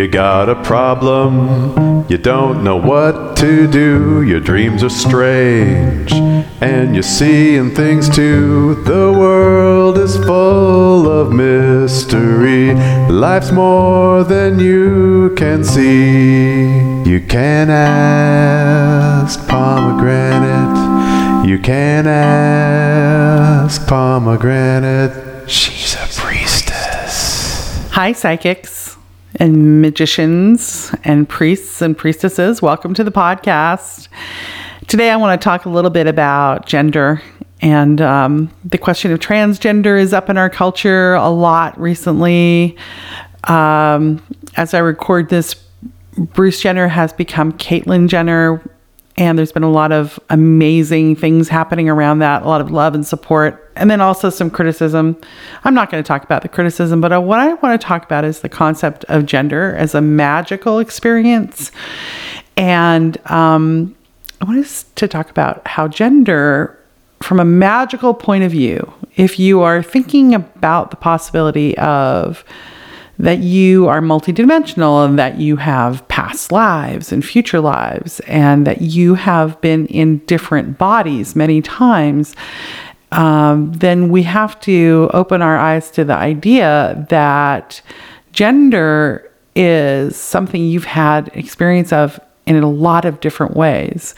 [0.00, 4.22] You got a problem, you don't know what to do.
[4.22, 6.10] Your dreams are strange,
[6.62, 8.76] and you're seeing things too.
[8.84, 12.72] The world is full of mystery.
[13.10, 16.70] Life's more than you can see.
[17.04, 20.78] You can ask pomegranate.
[21.46, 25.50] You can ask pomegranate.
[25.50, 27.86] She's a priestess.
[27.90, 28.89] Hi, psychics
[29.40, 32.60] and magicians and priests and priestesses.
[32.60, 34.08] Welcome to the podcast.
[34.86, 37.22] Today, I want to talk a little bit about gender.
[37.62, 42.76] And um, the question of transgender is up in our culture a lot recently.
[43.44, 44.22] Um,
[44.56, 45.54] as I record this,
[46.18, 48.62] Bruce Jenner has become Caitlyn Jenner,
[49.20, 52.94] and there's been a lot of amazing things happening around that, a lot of love
[52.94, 55.14] and support, and then also some criticism.
[55.62, 58.02] I'm not going to talk about the criticism, but uh, what I want to talk
[58.02, 61.70] about is the concept of gender as a magical experience.
[62.56, 63.94] And um,
[64.40, 66.78] I want us to talk about how gender,
[67.22, 72.42] from a magical point of view, if you are thinking about the possibility of
[73.20, 78.80] that you are multidimensional and that you have past lives and future lives and that
[78.80, 82.34] you have been in different bodies many times,
[83.12, 87.82] um, then we have to open our eyes to the idea that
[88.32, 92.18] gender is something you've had experience of
[92.56, 94.14] in a lot of different ways.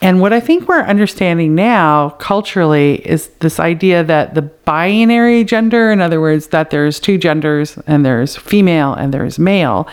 [0.00, 5.90] And what I think we're understanding now culturally is this idea that the binary gender,
[5.90, 9.88] in other words, that there's two genders and there's female and there's male,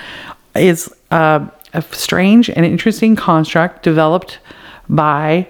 [0.55, 4.39] is uh, a strange and interesting construct developed
[4.89, 5.47] by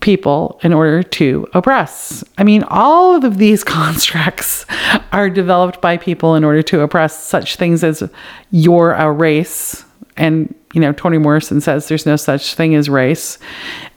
[0.00, 2.22] people in order to oppress.
[2.36, 4.64] I mean, all of these constructs
[5.12, 8.08] are developed by people in order to oppress such things as
[8.50, 9.84] you're a race
[10.18, 13.38] and you know, Toni Morrison says there's no such thing as race.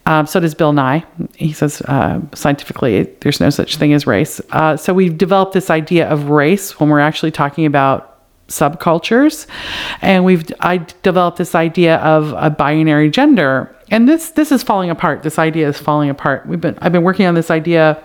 [0.06, 1.04] Um, so does Bill Nye.
[1.36, 4.40] He says uh, scientifically there's no such thing as race.
[4.52, 8.08] Uh, so we've developed this idea of race when we're actually talking about
[8.48, 9.48] subcultures,
[10.02, 13.76] and we've I developed this idea of a binary gender.
[13.90, 15.24] And this this is falling apart.
[15.24, 16.46] This idea is falling apart.
[16.48, 18.02] We've been I've been working on this idea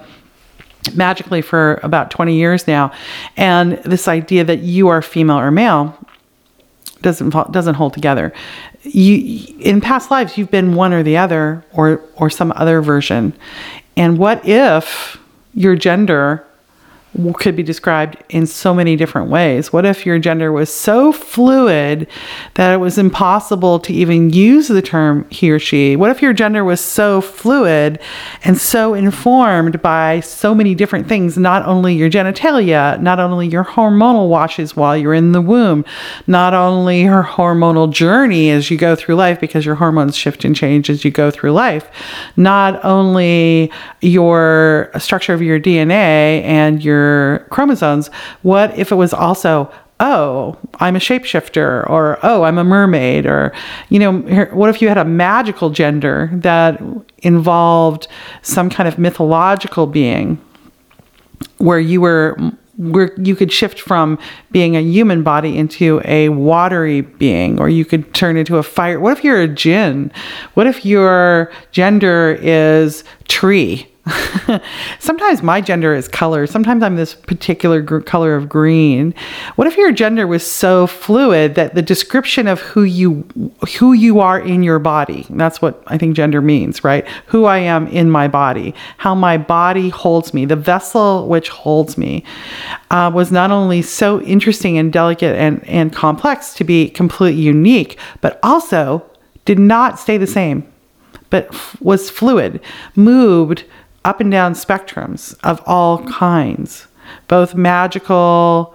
[0.94, 2.92] magically for about 20 years now
[3.36, 5.98] and this idea that you are female or male
[7.02, 8.32] doesn't doesn't hold together.
[8.82, 13.32] You in past lives you've been one or the other or or some other version.
[13.96, 15.18] And what if
[15.54, 16.45] your gender
[17.34, 19.72] could be described in so many different ways.
[19.72, 22.06] What if your gender was so fluid
[22.54, 25.96] that it was impossible to even use the term he or she?
[25.96, 27.98] What if your gender was so fluid
[28.44, 33.64] and so informed by so many different things, not only your genitalia, not only your
[33.64, 35.84] hormonal washes while you're in the womb,
[36.26, 40.54] not only your hormonal journey as you go through life because your hormones shift and
[40.54, 41.88] change as you go through life,
[42.36, 47.05] not only your structure of your DNA and your
[47.50, 48.08] chromosomes,
[48.42, 53.52] what if it was also oh, I'm a shapeshifter, or oh, I'm a mermaid, or,
[53.88, 54.18] you know,
[54.52, 56.82] what if you had a magical gender that
[57.18, 58.08] involved
[58.42, 60.38] some kind of mythological being
[61.58, 62.36] where you were
[62.76, 64.18] where you could shift from
[64.50, 69.00] being a human body into a watery being or you could turn into a fire?
[69.00, 70.12] What if you're a jinn?
[70.52, 73.90] What if your gender is tree
[75.00, 76.46] sometimes my gender is color.
[76.46, 79.14] Sometimes I'm this particular gr- color of green.
[79.56, 83.26] What if your gender was so fluid that the description of who you
[83.78, 87.06] who you are in your body, that's what I think gender means, right?
[87.26, 91.98] Who I am in my body, how my body holds me, the vessel which holds
[91.98, 92.22] me,
[92.90, 97.98] uh, was not only so interesting and delicate and, and complex to be completely unique,
[98.20, 99.04] but also
[99.44, 100.70] did not stay the same,
[101.30, 102.60] but f- was fluid,
[102.94, 103.64] moved
[104.06, 106.86] up and down spectrums of all kinds,
[107.28, 108.74] both magical,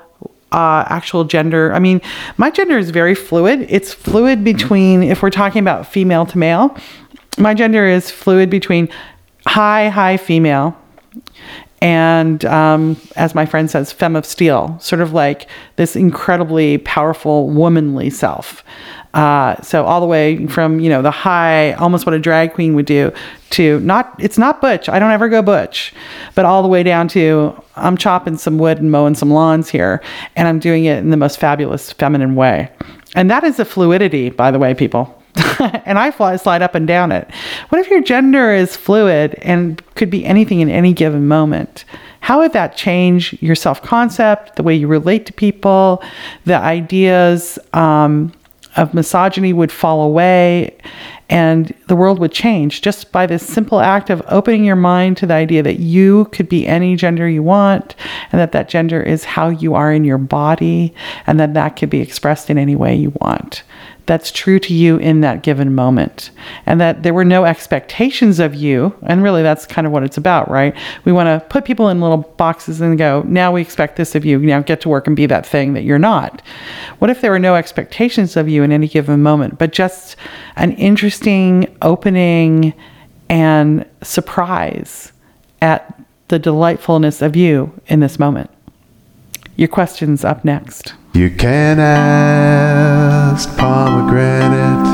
[0.52, 1.74] uh, actual gender.
[1.74, 2.02] I mean,
[2.38, 3.66] my gender is very fluid.
[3.70, 6.78] It's fluid between, if we're talking about female to male,
[7.38, 8.90] my gender is fluid between
[9.48, 10.78] high, high female
[11.82, 17.50] and um, as my friend says, femme of steel, sort of like this incredibly powerful
[17.50, 18.64] womanly self.
[19.14, 22.76] Uh, so all the way from you know the high, almost what a drag queen
[22.76, 23.12] would do,
[23.52, 24.88] to not it's not butch.
[24.88, 25.94] I don't ever go butch,
[26.36, 30.02] but all the way down to I'm chopping some wood and mowing some lawns here,
[30.36, 32.72] and I'm doing it in the most fabulous feminine way.
[33.16, 35.22] And that is a fluidity, by the way, people.
[35.60, 37.30] and I fly, slide up and down it.
[37.70, 41.86] What if your gender is fluid and could be anything in any given moment?
[42.22, 46.02] how would that change your self concept, the way you relate to people,
[46.46, 48.32] the ideas um,
[48.76, 50.78] of misogyny would fall away,
[51.32, 55.26] and the world would change just by this simple act of opening your mind to
[55.26, 57.96] the idea that you could be any gender you want
[58.32, 60.94] and that that gender is how you are in your body
[61.26, 63.64] and that that could be expressed in any way you want.
[64.08, 66.32] That's true to you in that given moment
[66.66, 70.18] and that there were no expectations of you and really that's kind of what it's
[70.18, 70.76] about right?
[71.06, 74.26] We want to put people in little boxes and go now we expect this of
[74.26, 74.40] you.
[74.40, 76.42] Now get to work and be that thing that you're not.
[77.00, 80.18] What if there were no expectations of you in any given moment but just
[80.58, 80.74] an
[81.22, 82.74] interesting opening
[83.30, 85.12] and surprise
[85.62, 88.50] at the delightfulness of you in this moment
[89.56, 94.88] your question's up next you can ask pomegranate.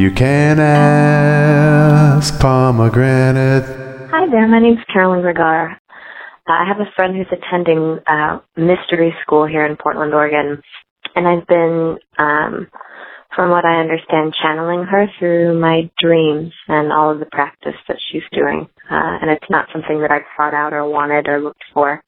[0.00, 3.62] You can ask pomegranate.
[4.10, 5.76] Hi there, my name's Carolyn Regar.
[5.76, 5.76] Uh,
[6.48, 10.60] I have a friend who's attending uh, mystery school here in Portland, Oregon,
[11.14, 12.66] and I've been, um,
[13.36, 17.98] from what I understand, channeling her through my dreams and all of the practice that
[18.10, 18.68] she's doing.
[18.90, 22.02] Uh, and it's not something that I've sought out or wanted or looked for.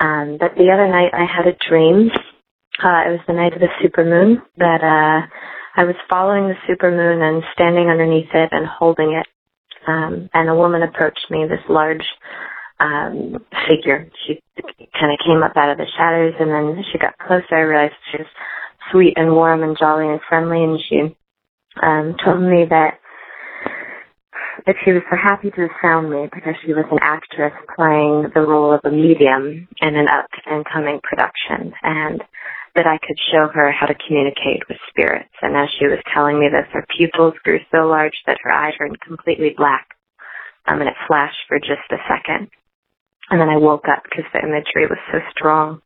[0.00, 2.10] Um, but the other night I had a dream
[2.82, 5.26] uh, it was the night of the supermoon that uh,
[5.76, 9.26] I was following the supermoon and standing underneath it and holding it.
[9.86, 12.04] Um, and a woman approached me, this large
[12.80, 14.08] um, figure.
[14.26, 14.40] She
[14.98, 17.54] kind of came up out of the shadows, and then she got closer.
[17.54, 18.26] I realized she was
[18.90, 21.16] sweet and warm and jolly and friendly, and she
[21.82, 22.98] um, told me that
[24.66, 28.30] that she was so happy to have found me because she was an actress playing
[28.34, 32.22] the role of a medium in an up and coming production, and
[32.74, 35.32] that I could show her how to communicate with spirits.
[35.42, 38.74] And as she was telling me this, her pupils grew so large that her eyes
[38.78, 39.88] turned completely black.
[40.66, 42.48] Um, and it flashed for just a second.
[43.30, 45.82] And then I woke up because the imagery was so strong.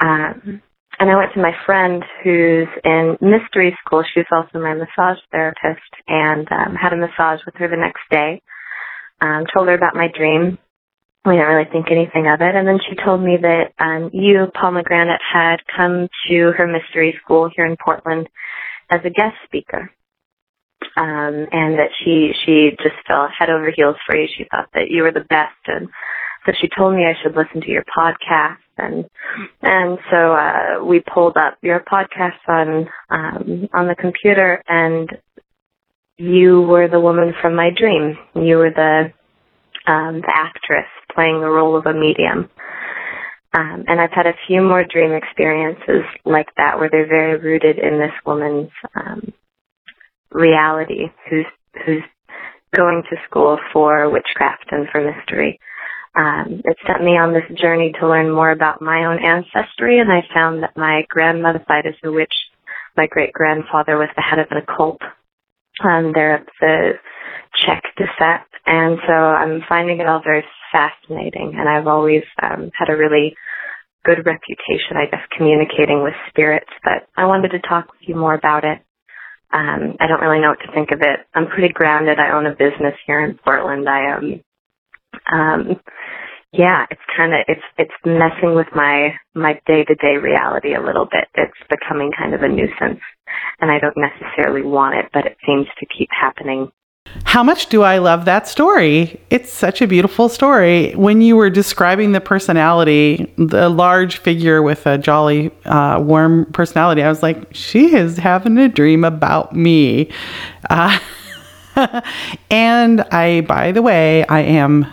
[0.00, 0.62] Um,
[0.98, 4.04] and I went to my friend who's in mystery school.
[4.14, 8.42] She's also my massage therapist and um, had a massage with her the next day.
[9.20, 10.58] Um, told her about my dream
[11.26, 12.54] we didn't really think anything of it.
[12.54, 17.50] And then she told me that um, you, Pomegranate, had come to her mystery school
[17.54, 18.28] here in Portland
[18.90, 19.90] as a guest speaker.
[20.96, 24.28] Um, and that she she just fell head over heels for you.
[24.28, 25.88] She thought that you were the best, and
[26.46, 28.58] so she told me I should listen to your podcast.
[28.78, 29.04] And
[29.62, 35.10] and so uh, we pulled up your podcast on um, on the computer, and
[36.18, 38.16] you were the woman from my dream.
[38.34, 39.12] You were the
[39.90, 42.50] um, the actress playing the role of a medium.
[43.56, 47.78] Um, and I've had a few more dream experiences like that where they're very rooted
[47.78, 49.32] in this woman's um,
[50.30, 51.46] reality who's
[51.86, 52.02] who's
[52.74, 55.58] going to school for witchcraft and for mystery.
[56.16, 60.10] Um, it sent me on this journey to learn more about my own ancestry, and
[60.10, 62.32] I found that my grandmother's side is a witch.
[62.96, 65.00] My great grandfather was the head of an occult.
[65.84, 66.92] Um, they're of the
[67.54, 71.54] Czech descent, and so I'm finding it all very fascinating.
[71.58, 73.34] And I've always um, had a really
[74.04, 76.70] good reputation, I guess, communicating with spirits.
[76.82, 78.78] But I wanted to talk with you more about it.
[79.52, 81.20] Um, I don't really know what to think of it.
[81.34, 82.18] I'm pretty grounded.
[82.18, 83.88] I own a business here in Portland.
[83.88, 84.40] I um,
[85.32, 85.80] um,
[86.52, 90.80] yeah, it's kind of it's it's messing with my my day to day reality a
[90.82, 91.28] little bit.
[91.34, 93.00] It's becoming kind of a nuisance,
[93.60, 96.70] and I don't necessarily want it, but it seems to keep happening
[97.24, 99.20] how much do I love that story?
[99.30, 100.92] It's such a beautiful story.
[100.94, 107.02] When you were describing the personality, the large figure with a jolly, uh, warm personality,
[107.02, 110.10] I was like, she is having a dream about me.
[110.70, 110.98] Uh,
[112.50, 114.86] and I, by the way, I am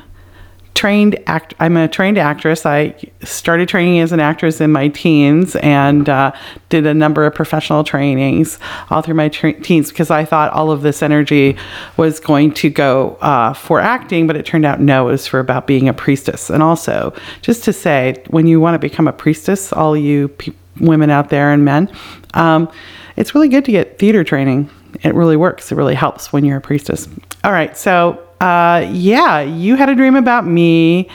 [0.73, 1.53] trained act.
[1.59, 2.65] I'm a trained actress.
[2.65, 6.31] I started training as an actress in my teens and uh,
[6.69, 8.57] did a number of professional trainings
[8.89, 11.57] all through my tra- teens because I thought all of this energy
[11.97, 15.39] was going to go uh, for acting, but it turned out no, it was for
[15.39, 16.49] about being a priestess.
[16.49, 20.53] And also, just to say, when you want to become a priestess, all you pe-
[20.79, 21.91] women out there and men,
[22.33, 22.69] um,
[23.15, 24.69] it's really good to get theater training.
[25.03, 25.71] It really works.
[25.71, 27.07] It really helps when you're a priestess.
[27.43, 31.09] All right, so uh, yeah, you had a dream about me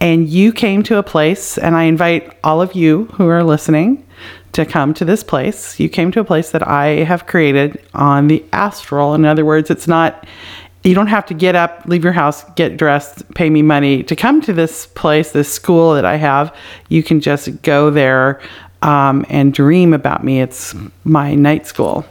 [0.00, 4.04] and you came to a place, and I invite all of you who are listening
[4.54, 5.78] to come to this place.
[5.78, 9.14] You came to a place that I have created on the astral.
[9.14, 10.26] In other words, it's not,
[10.82, 14.16] you don't have to get up, leave your house, get dressed, pay me money to
[14.16, 16.52] come to this place, this school that I have.
[16.88, 18.40] You can just go there
[18.82, 20.40] um, and dream about me.
[20.40, 22.04] It's my night school.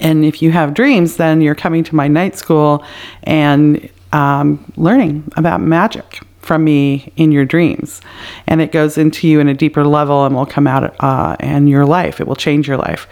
[0.00, 2.84] And if you have dreams, then you're coming to my night school
[3.22, 8.00] and um, learning about magic from me in your dreams.
[8.46, 11.66] And it goes into you in a deeper level and will come out uh, in
[11.66, 12.20] your life.
[12.20, 13.08] It will change your life.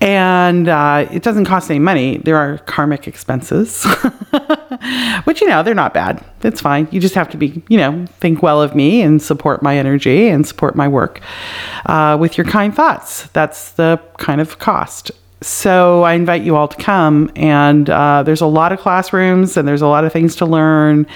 [0.00, 2.18] And uh, it doesn't cost any money.
[2.18, 3.84] There are karmic expenses
[5.24, 6.22] which you know they're not bad.
[6.42, 6.86] It's fine.
[6.90, 10.28] You just have to be you know think well of me and support my energy
[10.28, 11.20] and support my work
[11.86, 13.24] uh, with your kind thoughts.
[13.28, 15.10] That's the kind of cost
[15.46, 17.30] so I invite you all to come.
[17.36, 21.06] And uh, there's a lot of classrooms and there's a lot of things to learn.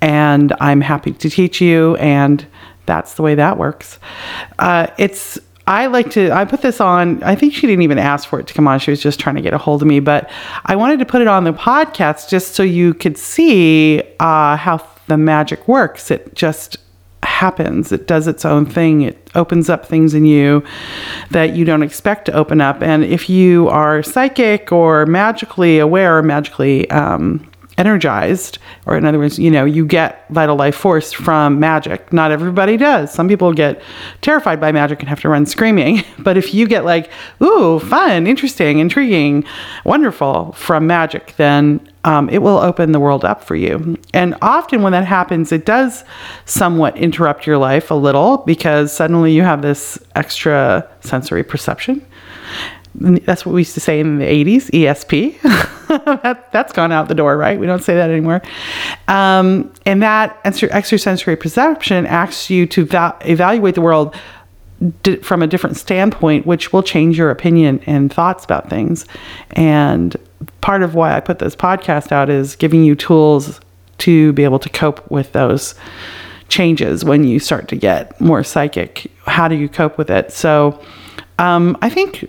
[0.00, 1.96] And I'm happy to teach you.
[1.96, 2.46] And
[2.86, 3.98] that's the way that works.
[4.58, 8.28] Uh, it's I like to, I put this on, I think she didn't even ask
[8.28, 8.80] for it to come on.
[8.80, 10.28] She was just trying to get a hold of me, but
[10.66, 14.84] I wanted to put it on the podcast just so you could see uh, how
[15.06, 16.10] the magic works.
[16.10, 16.76] It just
[17.22, 17.92] happens.
[17.92, 19.02] It does its own thing.
[19.02, 20.62] It opens up things in you
[21.30, 22.82] that you don't expect to open up.
[22.82, 29.18] And if you are psychic or magically aware or magically um, energized, or in other
[29.18, 32.12] words, you know, you get vital life force from magic.
[32.12, 33.12] Not everybody does.
[33.12, 33.80] Some people get
[34.20, 36.04] terrified by magic and have to run screaming.
[36.20, 37.10] But if you get like,
[37.42, 39.42] ooh, fun, interesting, intriguing,
[39.84, 43.98] wonderful from magic, then um, it will open the world up for you.
[44.14, 46.04] And often when that happens, it does
[46.46, 52.04] somewhat interrupt your life a little because suddenly you have this extra sensory perception.
[52.94, 55.40] That's what we used to say in the 80s esp
[56.22, 57.58] that, that's gone out the door right?
[57.58, 58.42] We don't say that anymore.
[59.06, 64.16] Um, and that extra extrasensory perception asks you to va- evaluate the world
[65.02, 69.06] di- from a different standpoint which will change your opinion and thoughts about things.
[69.52, 70.16] And
[70.60, 73.60] part of why i put this podcast out is giving you tools
[73.98, 75.74] to be able to cope with those
[76.48, 80.80] changes when you start to get more psychic how do you cope with it so
[81.38, 82.28] um, i think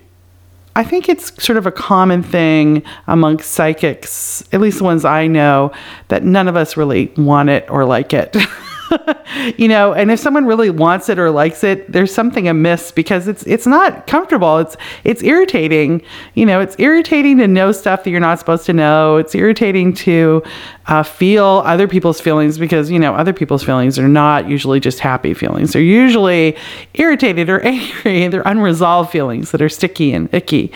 [0.76, 5.28] I think it's sort of a common thing amongst psychics, at least the ones I
[5.28, 5.74] know,
[6.08, 8.38] that none of us really want it or like it.
[9.58, 13.28] you know, and if someone really wants it or likes it, there's something amiss because
[13.28, 14.58] it's it's not comfortable.
[14.58, 16.02] It's it's irritating.
[16.36, 19.18] You know, it's irritating to know stuff that you're not supposed to know.
[19.18, 20.44] It's irritating to
[20.88, 25.00] uh, feel other people's feelings because you know other people's feelings are not usually just
[25.00, 25.74] happy feelings.
[25.74, 26.58] They're usually
[26.94, 28.28] irritated or angry.
[28.28, 30.72] They're unresolved feelings that are sticky and icky,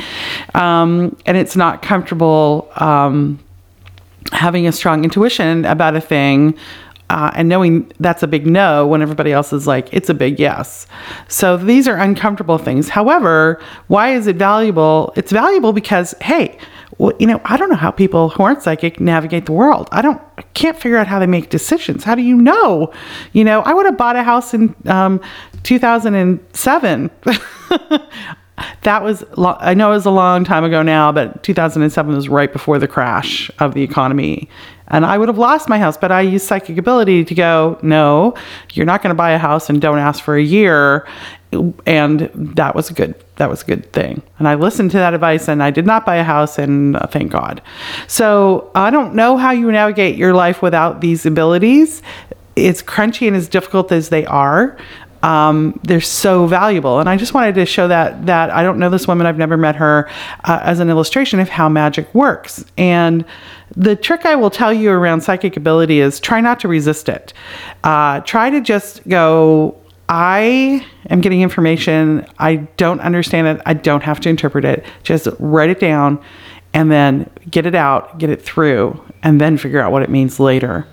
[0.53, 2.71] um, and it's not comfortable.
[2.75, 3.39] Um,
[4.31, 6.57] having a strong intuition about a thing
[7.15, 10.37] uh, and knowing that's a big no when everybody else is like, it's a big
[10.37, 10.85] yes.
[11.29, 12.89] So these are uncomfortable things.
[12.89, 15.13] However, why is it valuable?
[15.15, 16.57] It's valuable because, hey,
[16.97, 19.87] well, you know, I don't know how people who aren't psychic navigate the world.
[19.93, 22.03] I don't, I can't figure out how they make decisions.
[22.03, 22.91] How do you know?
[23.31, 25.21] You know, I would have bought a house in um,
[25.63, 27.11] 2007.
[28.81, 32.27] that was lo- I know it was a long time ago now, but 2007 was
[32.27, 34.49] right before the crash of the economy
[34.87, 35.97] and I would have lost my house.
[35.97, 38.35] But I used psychic ability to go, no,
[38.73, 41.07] you're not going to buy a house and don't ask for a year.
[41.85, 44.21] And that was a good that was a good thing.
[44.39, 47.07] And I listened to that advice and I did not buy a house and uh,
[47.07, 47.61] thank God.
[48.07, 52.01] So I don't know how you navigate your life without these abilities.
[52.55, 54.77] It's crunchy and as difficult as they are.
[55.25, 56.99] Um, they're so valuable.
[56.99, 59.57] And I just wanted to show that that I don't know this woman, I've never
[59.57, 60.07] met her,
[60.43, 62.63] uh, as an illustration of how magic works.
[62.77, 63.25] And
[63.75, 67.33] the trick I will tell you around psychic ability is try not to resist it.
[67.83, 69.75] Uh, try to just go,
[70.07, 72.27] I am getting information.
[72.37, 73.63] I don't understand it.
[73.65, 74.85] I don't have to interpret it.
[75.01, 76.21] Just write it down
[76.75, 80.39] and then get it out, get it through, and then figure out what it means
[80.39, 80.85] later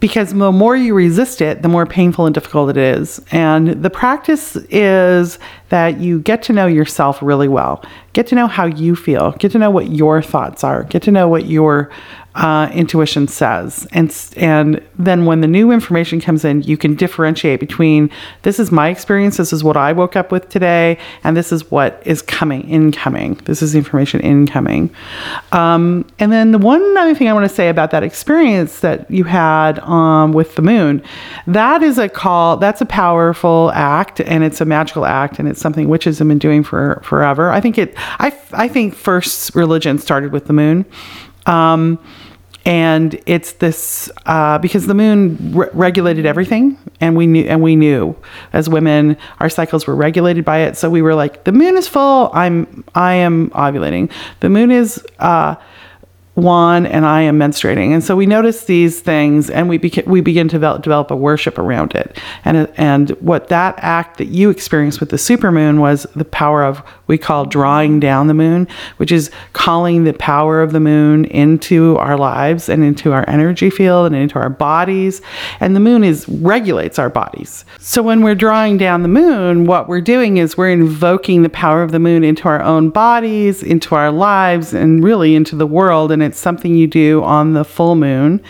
[0.00, 3.20] because the more you resist it, the more painful and difficult it is.
[3.30, 5.38] And the practice is
[5.68, 9.52] that you get to know yourself really well, get to know how you feel, get
[9.52, 11.90] to know what your thoughts are, get to know what your
[12.36, 13.86] uh, intuition says.
[13.92, 18.10] And, and then when the new information comes in, you can differentiate between
[18.42, 21.70] this is my experience, this is what I woke up with today, and this is
[21.70, 23.34] what is coming, incoming.
[23.46, 24.94] This is the information incoming.
[25.52, 29.10] Um, and then the one other thing I want to say about that experience that
[29.10, 31.02] you had um, with the moon,
[31.46, 35.55] that is a call, that's a powerful act, and it's a magical act, and it's
[35.56, 37.50] something witches have been doing for forever.
[37.50, 40.84] I think it, I, I think first religion started with the moon.
[41.46, 41.98] Um,
[42.66, 47.76] and it's this uh, because the moon re- regulated everything and we knew and we
[47.76, 48.16] knew
[48.52, 51.86] as women our cycles were regulated by it so we were like the moon is
[51.86, 54.10] full i'm i am ovulating
[54.40, 55.54] the moon is uh,
[56.36, 57.92] one and I am menstruating.
[57.92, 61.16] And so we notice these things and we, beca- we begin to develop, develop a
[61.16, 62.20] worship around it.
[62.44, 66.82] And, and what that act that you experienced with the supermoon was the power of
[67.06, 71.96] we call drawing down the moon, which is calling the power of the moon into
[71.98, 75.20] our lives and into our energy field and into our bodies.
[75.60, 77.64] And the moon is regulates our bodies.
[77.78, 81.82] So when we're drawing down the moon, what we're doing is we're invoking the power
[81.82, 86.10] of the moon into our own bodies, into our lives, and really into the world.
[86.12, 88.42] And it's something you do on the full moon.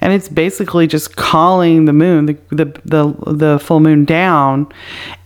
[0.00, 4.72] And it's basically just calling the moon, the the the, the full moon down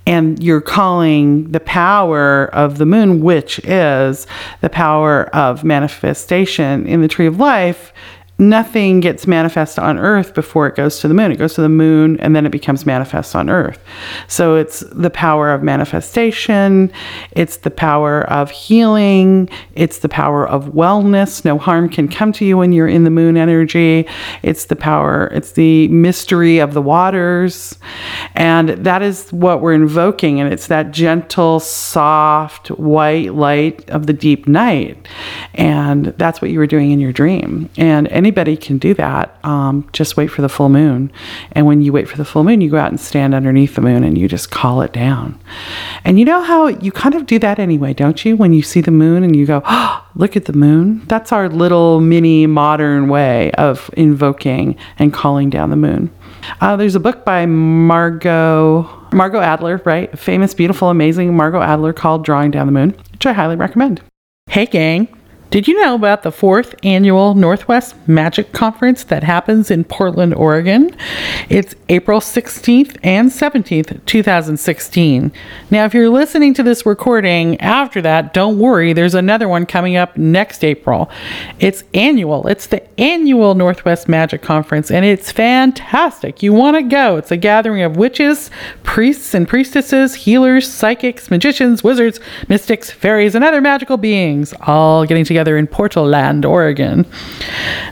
[0.08, 4.26] and you're calling the power of the moon, which is
[4.62, 7.92] the power of manifestation in the tree of life,
[8.38, 11.32] nothing gets manifest on earth before it goes to the moon.
[11.32, 13.82] It goes to the moon and then it becomes manifest on earth.
[14.28, 16.92] So it's the power of manifestation,
[17.32, 21.44] it's the power of healing, it's the power of wellness.
[21.44, 24.06] No harm can come to you when you're in the moon energy.
[24.42, 27.76] It's the power, it's the mystery of the waters.
[28.34, 30.40] And that is what we're invoking.
[30.40, 35.08] And it's that gentle, soft, white light of the deep night.
[35.54, 37.68] And that's what you were doing in your dream.
[37.76, 39.42] And any anybody can do that.
[39.42, 41.10] Um, just wait for the full moon.
[41.52, 43.80] And when you wait for the full moon, you go out and stand underneath the
[43.80, 45.40] moon and you just call it down.
[46.04, 48.36] And you know how you kind of do that anyway, don't you?
[48.36, 51.06] When you see the moon and you go, oh, look at the moon.
[51.06, 56.10] That's our little mini modern way of invoking and calling down the moon.
[56.60, 60.16] Uh, there's a book by Margot Margot Adler, right?
[60.18, 64.02] Famous, beautiful, amazing Margot Adler called Drawing Down the Moon, which I highly recommend.
[64.50, 65.08] Hey, gang.
[65.50, 70.94] Did you know about the fourth annual Northwest Magic Conference that happens in Portland, Oregon?
[71.48, 75.32] It's April 16th and 17th, 2016.
[75.70, 79.96] Now, if you're listening to this recording after that, don't worry, there's another one coming
[79.96, 81.10] up next April.
[81.58, 86.42] It's annual, it's the annual Northwest Magic Conference, and it's fantastic.
[86.42, 87.16] You want to go.
[87.16, 88.50] It's a gathering of witches,
[88.82, 95.24] priests and priestesses, healers, psychics, magicians, wizards, mystics, fairies, and other magical beings, all getting
[95.24, 97.06] together together in Portland, Oregon.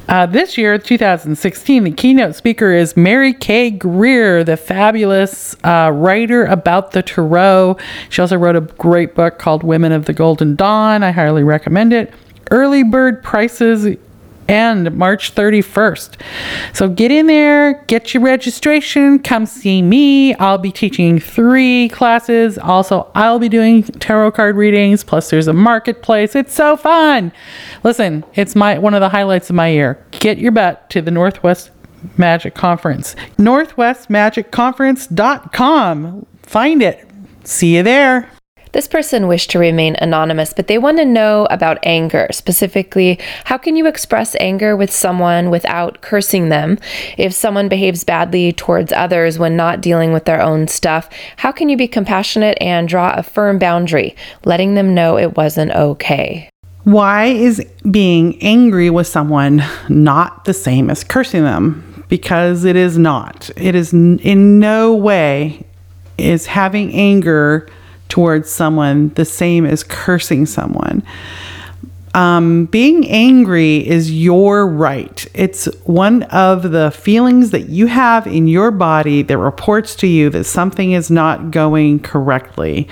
[0.09, 3.71] Uh, this year, 2016, the keynote speaker is Mary K.
[3.71, 7.76] Greer, the fabulous uh, writer about the Tarot.
[8.11, 11.04] She also wrote a great book called Women of the Golden Dawn.
[11.04, 12.13] I highly recommend it.
[12.50, 13.97] Early bird prices
[14.49, 16.21] end March 31st.
[16.73, 20.35] So get in there, get your registration, come see me.
[20.35, 22.59] I'll be teaching three classes.
[22.59, 26.35] Also, I'll be doing tarot card readings, plus there's a marketplace.
[26.35, 27.32] It's so fun.
[27.82, 30.04] Listen, it's my one of the highlights of my year.
[30.13, 31.71] Get your butt to the Northwest
[32.17, 33.17] Magic Conference.
[33.39, 36.26] Northwestmagicconference.com.
[36.43, 37.09] Find it.
[37.45, 38.30] See you there.
[38.76, 42.28] This person wished to remain anonymous, but they want to know about anger.
[42.30, 46.76] Specifically, how can you express anger with someone without cursing them?
[47.17, 51.08] If someone behaves badly towards others when not dealing with their own stuff,
[51.39, 55.71] how can you be compassionate and draw a firm boundary, letting them know it wasn't
[55.71, 56.50] okay?
[56.84, 62.04] Why is being angry with someone not the same as cursing them?
[62.10, 63.49] Because it is not.
[63.56, 65.65] It is in no way
[66.19, 67.71] is having anger
[68.08, 71.02] towards someone the same as cursing someone.
[72.16, 75.26] Um, being angry is your right.
[75.34, 80.30] It's one of the feelings that you have in your body that reports to you
[80.30, 82.88] that something is not going correctly.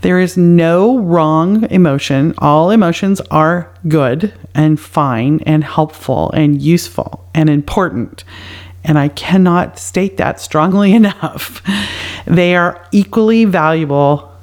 [0.00, 2.34] There is no wrong emotion.
[2.38, 8.24] All emotions are good and fine and helpful and useful and important.
[8.82, 11.62] And I cannot state that strongly enough.
[12.26, 14.33] They are equally valuable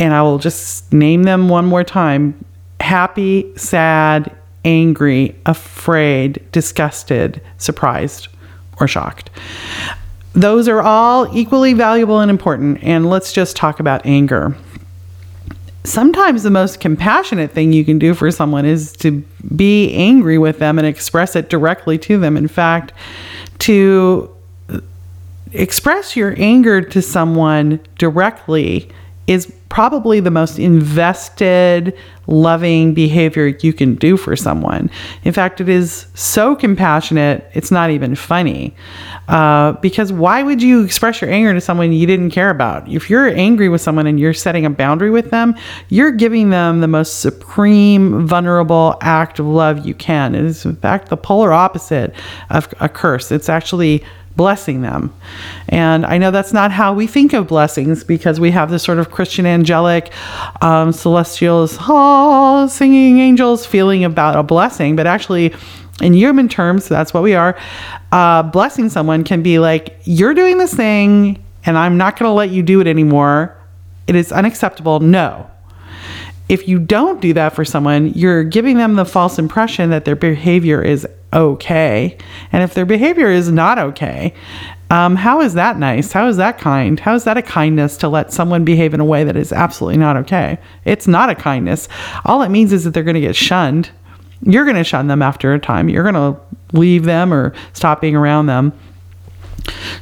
[0.00, 2.44] and I will just name them one more time
[2.80, 4.34] happy, sad,
[4.64, 8.28] angry, afraid, disgusted, surprised,
[8.80, 9.30] or shocked.
[10.32, 12.82] Those are all equally valuable and important.
[12.82, 14.56] And let's just talk about anger.
[15.84, 19.22] Sometimes the most compassionate thing you can do for someone is to
[19.54, 22.36] be angry with them and express it directly to them.
[22.36, 22.92] In fact,
[23.60, 24.34] to
[25.52, 28.90] express your anger to someone directly
[29.26, 34.90] is probably the most invested, loving behavior you can do for someone.
[35.22, 38.74] In fact, it is so compassionate, it's not even funny.
[39.28, 42.88] Uh, because why would you express your anger to someone you didn't care about?
[42.88, 45.54] If you're angry with someone and you're setting a boundary with them,
[45.88, 50.34] you're giving them the most supreme, vulnerable act of love you can.
[50.34, 52.12] It is, in fact, the polar opposite
[52.50, 53.30] of a curse.
[53.30, 54.02] It's actually
[54.36, 55.12] blessing them.
[55.68, 58.98] And I know that's not how we think of blessings because we have this sort
[58.98, 60.12] of Christian angelic,
[60.62, 64.96] um, celestial, oh, singing angels feeling about a blessing.
[64.96, 65.54] But actually,
[66.00, 67.58] in human terms, that's what we are.
[68.12, 72.32] Uh, blessing someone can be like, you're doing this thing and I'm not going to
[72.32, 73.54] let you do it anymore.
[74.06, 75.00] It is unacceptable.
[75.00, 75.50] No.
[76.48, 80.16] if you don't do that for someone, you're giving them the false impression that their
[80.16, 82.16] behavior is okay.
[82.52, 84.34] And if their behavior is not okay,
[84.90, 86.12] um, how is that nice?
[86.12, 86.98] How is that kind?
[86.98, 89.98] How is that a kindness to let someone behave in a way that is absolutely
[89.98, 90.58] not okay?
[90.84, 91.88] It's not a kindness.
[92.24, 93.90] All it means is that they're going to get shunned.
[94.42, 95.88] You're going to shun them after a time.
[95.88, 96.40] You're going to
[96.72, 98.72] leave them or stop being around them.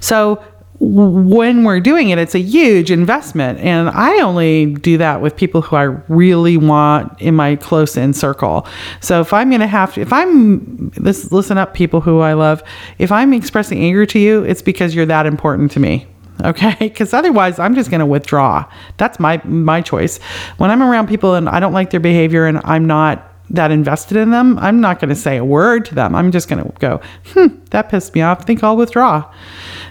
[0.01, 0.43] So
[0.81, 3.59] when we're doing it, it's a huge investment.
[3.59, 8.13] And I only do that with people who I really want in my close in
[8.13, 8.67] circle.
[9.01, 12.35] So if I'm going to have to, if I'm, this, listen up, people who I
[12.35, 12.63] love,
[12.99, 16.07] if I'm expressing anger to you, it's because you're that important to me.
[16.45, 18.65] Okay, because otherwise I'm just going to withdraw.
[18.97, 20.19] That's my my choice.
[20.59, 24.17] When I'm around people and I don't like their behavior and I'm not that invested
[24.17, 26.15] in them, I'm not going to say a word to them.
[26.15, 28.41] I'm just going to go, hmm, that pissed me off.
[28.41, 29.33] I think I'll withdraw.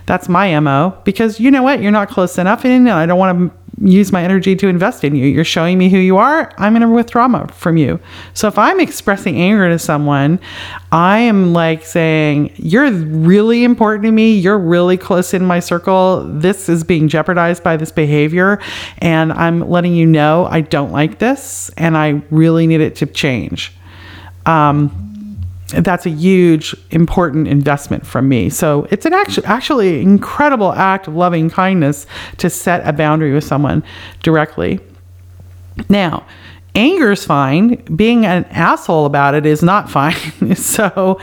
[0.05, 1.81] That's my MO because you know what?
[1.81, 5.03] You're not close enough in and I don't want to use my energy to invest
[5.03, 5.25] in you.
[5.25, 6.51] You're showing me who you are.
[6.57, 7.99] I'm going to withdraw from you.
[8.33, 10.39] So if I'm expressing anger to someone,
[10.91, 14.37] I am like saying, You're really important to me.
[14.37, 16.23] You're really close in my circle.
[16.27, 18.59] This is being jeopardized by this behavior.
[18.99, 23.05] And I'm letting you know I don't like this and I really need it to
[23.05, 23.73] change.
[24.45, 25.06] Um,
[25.67, 28.49] that's a huge important investment from me.
[28.49, 33.43] So it's an actually actually incredible act of loving kindness to set a boundary with
[33.43, 33.83] someone
[34.23, 34.79] directly.
[35.89, 36.25] Now
[36.77, 37.75] anger is fine.
[37.95, 40.15] Being an asshole about it is not fine.
[40.55, 41.19] So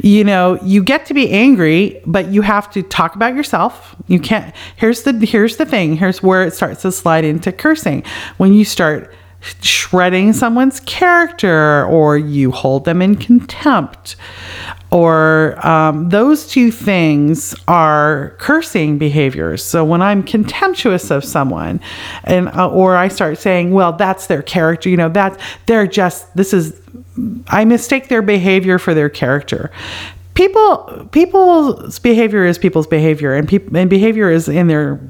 [0.00, 3.96] you know you get to be angry but you have to talk about yourself.
[4.06, 5.96] You can't here's the here's the thing.
[5.96, 8.04] Here's where it starts to slide into cursing.
[8.36, 9.12] When you start
[9.60, 14.16] shredding someone's character or you hold them in contempt
[14.90, 19.62] or um, those two things are cursing behaviors.
[19.62, 21.80] So when i'm contemptuous of someone
[22.24, 26.34] and uh, or i start saying well that's their character you know that they're just
[26.36, 26.80] this is
[27.48, 29.70] i mistake their behavior for their character.
[30.34, 35.00] People people's behavior is people's behavior and, pe- and behavior is in their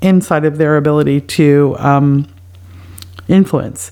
[0.00, 2.28] inside of their ability to um,
[3.28, 3.90] influence.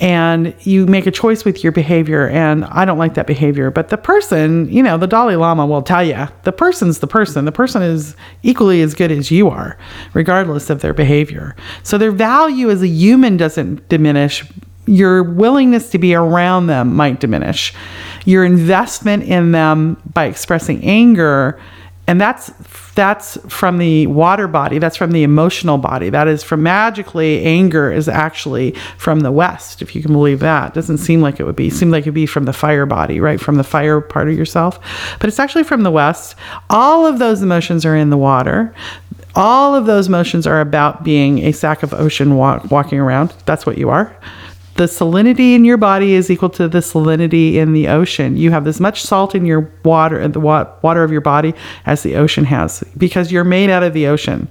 [0.00, 3.70] And you make a choice with your behavior, and I don't like that behavior.
[3.70, 7.44] But the person, you know, the Dalai Lama will tell you the person's the person.
[7.44, 9.78] The person is equally as good as you are,
[10.14, 11.54] regardless of their behavior.
[11.82, 14.44] So their value as a human doesn't diminish.
[14.86, 17.72] Your willingness to be around them might diminish.
[18.24, 21.60] Your investment in them by expressing anger
[22.10, 22.50] and that's
[22.96, 26.10] that's from the water body that's from the emotional body.
[26.10, 30.74] That is from magically anger is actually from the west if you can believe that.
[30.74, 33.20] Doesn't seem like it would be it seemed like it'd be from the fire body
[33.20, 33.40] right?
[33.40, 34.80] From the fire part of yourself.
[35.20, 36.34] But it's actually from the west.
[36.68, 38.74] All of those emotions are in the water.
[39.36, 43.32] All of those emotions are about being a sack of ocean walk, walking around.
[43.46, 44.16] That's what you are
[44.80, 48.38] the salinity in your body is equal to the salinity in the ocean.
[48.38, 51.52] You have as much salt in your water, the water of your body,
[51.84, 54.48] as the ocean has, because you're made out of the ocean,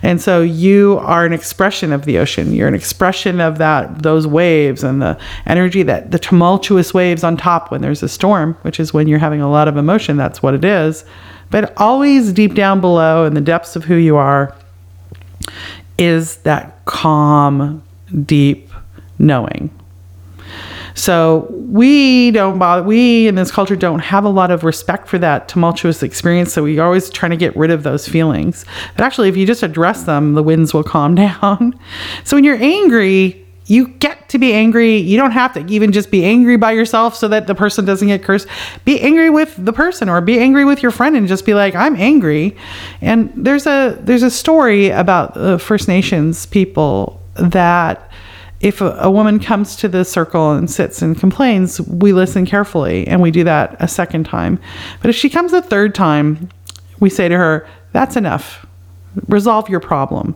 [0.00, 2.54] and so you are an expression of the ocean.
[2.54, 7.36] You're an expression of that those waves and the energy that the tumultuous waves on
[7.36, 10.16] top when there's a storm, which is when you're having a lot of emotion.
[10.16, 11.04] That's what it is.
[11.50, 14.54] But always deep down below, in the depths of who you are,
[15.98, 17.82] is that calm,
[18.24, 18.63] deep
[19.18, 19.70] knowing.
[20.94, 25.18] So we don't bother, we in this culture don't have a lot of respect for
[25.18, 26.52] that tumultuous experience.
[26.52, 28.64] So we are always trying to get rid of those feelings.
[28.96, 31.78] But actually, if you just address them, the winds will calm down.
[32.22, 34.98] So when you're angry, you get to be angry.
[34.98, 38.06] You don't have to even just be angry by yourself so that the person doesn't
[38.06, 38.46] get cursed.
[38.84, 41.74] Be angry with the person or be angry with your friend and just be like,
[41.74, 42.56] I'm angry.
[43.00, 48.10] And there's a there's a story about the First Nations people that
[48.64, 53.06] if a, a, woman comes to the circle and sits and complains, we listen carefully
[53.06, 54.58] and we do that a second time.
[55.02, 56.48] But if she comes a third time,
[56.98, 58.66] we say to her, That's enough.
[59.28, 60.34] Resolve your problem.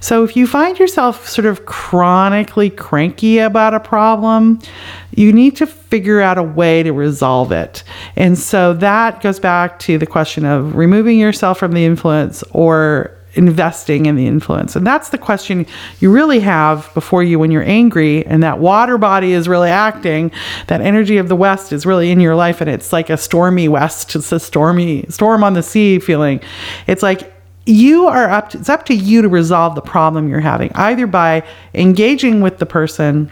[0.00, 4.60] So if you find yourself sort of chronically cranky about a problem,
[5.16, 7.82] you need to figure out a way to resolve it.
[8.16, 13.16] And so that goes back to the question of removing yourself from the influence or
[13.34, 14.76] investing in the influence?
[14.76, 15.66] And that's the question
[16.00, 20.30] you really have before you when you're angry and that water body is really acting.
[20.66, 23.68] That energy of the West is really in your life and it's like a stormy
[23.68, 24.14] West.
[24.14, 26.40] It's a stormy storm on the sea feeling.
[26.86, 27.32] It's like
[27.66, 31.06] you are up to, it's up to you to resolve the problem you're having either
[31.06, 33.30] by engaging with the person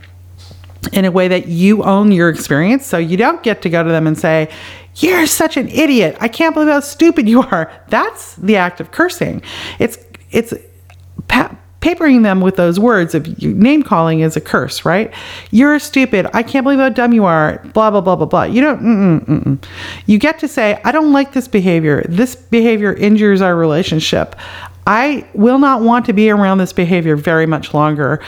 [0.93, 3.91] in a way that you own your experience so you don't get to go to
[3.91, 4.49] them and say
[4.97, 6.17] you're such an idiot.
[6.21, 7.73] I can't believe how stupid you are.
[7.89, 9.43] That's the act of cursing.
[9.79, 9.99] It's
[10.31, 10.55] it's
[11.29, 15.13] pa- papering them with those words of name calling is a curse, right?
[15.51, 16.27] You're stupid.
[16.35, 17.59] I can't believe how dumb you are.
[17.73, 18.43] Blah blah blah blah blah.
[18.45, 18.83] You don't.
[18.83, 19.65] Mm-mm, mm-mm.
[20.07, 22.05] You get to say, I don't like this behavior.
[22.09, 24.37] This behavior injures our relationship.
[24.87, 28.21] I will not want to be around this behavior very much longer.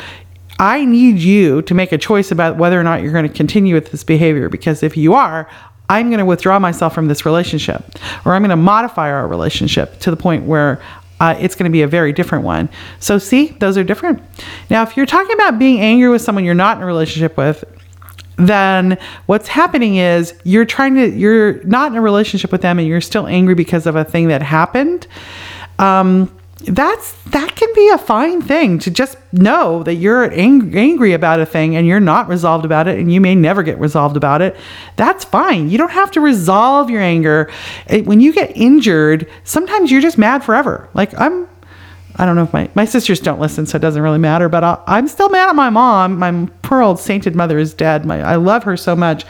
[0.58, 3.74] I need you to make a choice about whether or not you're going to continue
[3.74, 5.48] with this behavior because if you are,
[5.92, 7.84] I'm going to withdraw myself from this relationship
[8.24, 10.82] or I'm going to modify our relationship to the point where
[11.20, 12.70] uh, it's going to be a very different one.
[12.98, 14.22] So, see, those are different.
[14.70, 17.62] Now, if you're talking about being angry with someone you're not in a relationship with,
[18.36, 22.88] then what's happening is you're trying to, you're not in a relationship with them and
[22.88, 25.06] you're still angry because of a thing that happened.
[25.78, 26.34] Um,
[26.66, 31.40] that's that can be a fine thing to just know that you're ang- angry about
[31.40, 34.40] a thing and you're not resolved about it and you may never get resolved about
[34.42, 34.56] it
[34.96, 37.50] that's fine you don't have to resolve your anger
[37.88, 41.48] It- when you get injured sometimes you're just mad forever like i'm
[42.16, 44.50] I don't know if my, my sisters don't listen, so it doesn't really matter.
[44.50, 46.18] But I, I'm still mad at my mom.
[46.18, 48.04] My poor old sainted mother is dead.
[48.04, 49.24] My, I love her so much,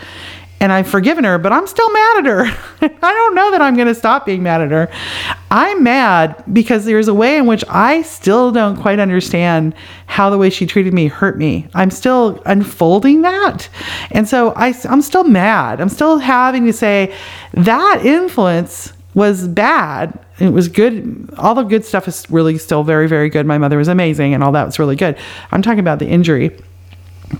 [0.62, 1.38] and I've forgiven her.
[1.38, 2.44] But I'm still mad at her.
[3.02, 4.88] I don't know that I'm going to stop being mad at her.
[5.50, 9.74] I'm mad because there's a way in which I still don't quite understand
[10.06, 11.68] how the way she treated me hurt me.
[11.74, 13.68] I'm still unfolding that,
[14.12, 15.80] and so I, I'm still mad.
[15.80, 17.14] I'm still having to say
[17.54, 20.18] that influence was bad.
[20.38, 21.28] It was good.
[21.38, 23.46] All the good stuff is really still very, very good.
[23.46, 25.18] My mother was amazing and all that was really good.
[25.50, 26.56] I'm talking about the injury.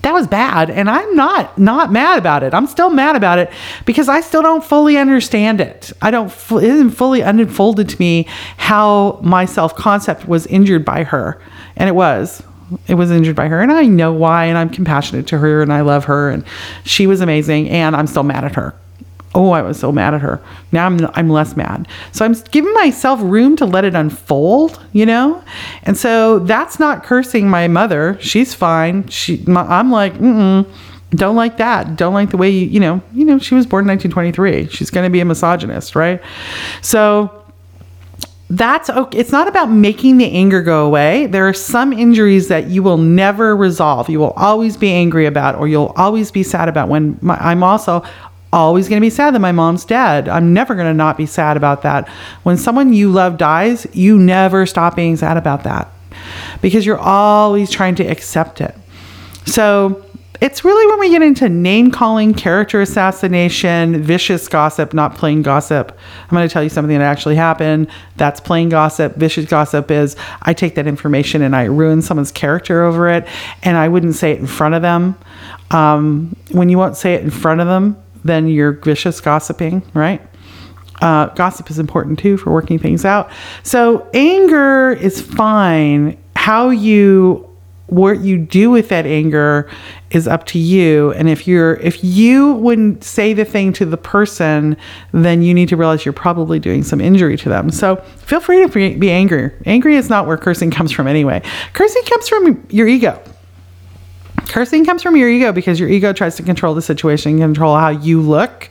[0.01, 0.69] That was bad.
[0.69, 2.53] And I'm not, not mad about it.
[2.53, 3.51] I'm still mad about it
[3.85, 5.93] because I still don't fully understand it.
[6.01, 8.27] I don't, it isn't fully unfolded to me
[8.57, 11.39] how my self concept was injured by her.
[11.75, 12.43] And it was
[12.87, 15.71] it was injured by her and i know why and i'm compassionate to her and
[15.71, 16.43] i love her and
[16.85, 18.73] she was amazing and i'm still mad at her
[19.35, 20.41] oh i was so mad at her
[20.71, 25.05] now i'm i'm less mad so i'm giving myself room to let it unfold you
[25.05, 25.43] know
[25.83, 30.65] and so that's not cursing my mother she's fine she my, i'm like mm
[31.11, 33.83] don't like that don't like the way you you know you know she was born
[33.83, 36.19] in 1923 she's going to be a misogynist right
[36.81, 37.43] so
[38.49, 39.17] that's okay.
[39.17, 41.25] It's not about making the anger go away.
[41.25, 44.09] There are some injuries that you will never resolve.
[44.09, 46.87] You will always be angry about, or you'll always be sad about.
[46.87, 48.03] When my, I'm also
[48.53, 50.29] always going to be sad that my mom's dead.
[50.29, 52.07] I'm never going to not be sad about that.
[52.43, 55.91] When someone you love dies, you never stop being sad about that
[56.61, 58.75] because you're always trying to accept it.
[59.45, 60.05] So
[60.39, 65.97] it's really when we get into name calling, character assassination, vicious gossip, not plain gossip.
[66.23, 67.87] I'm going to tell you something that actually happened.
[68.17, 69.15] That's plain gossip.
[69.15, 73.25] Vicious gossip is I take that information and I ruin someone's character over it,
[73.63, 75.17] and I wouldn't say it in front of them.
[75.71, 80.21] Um, when you won't say it in front of them, then you're vicious gossiping, right?
[81.01, 83.29] Uh, gossip is important too for working things out.
[83.63, 86.17] So anger is fine.
[86.35, 87.49] How you
[87.87, 89.69] what you do with that anger
[90.09, 93.97] is up to you and if you're if you wouldn't say the thing to the
[93.97, 94.75] person
[95.11, 98.65] then you need to realize you're probably doing some injury to them so feel free
[98.65, 101.41] to be be angry angry is not where cursing comes from anyway
[101.73, 103.21] cursing comes from your ego
[104.47, 107.89] Cursing comes from your ego because your ego tries to control the situation, control how
[107.89, 108.69] you look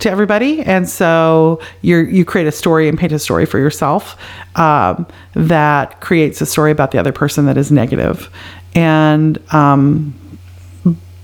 [0.00, 4.18] to everybody, and so you you create a story and paint a story for yourself
[4.56, 8.28] um, that creates a story about the other person that is negative,
[8.74, 10.12] and um,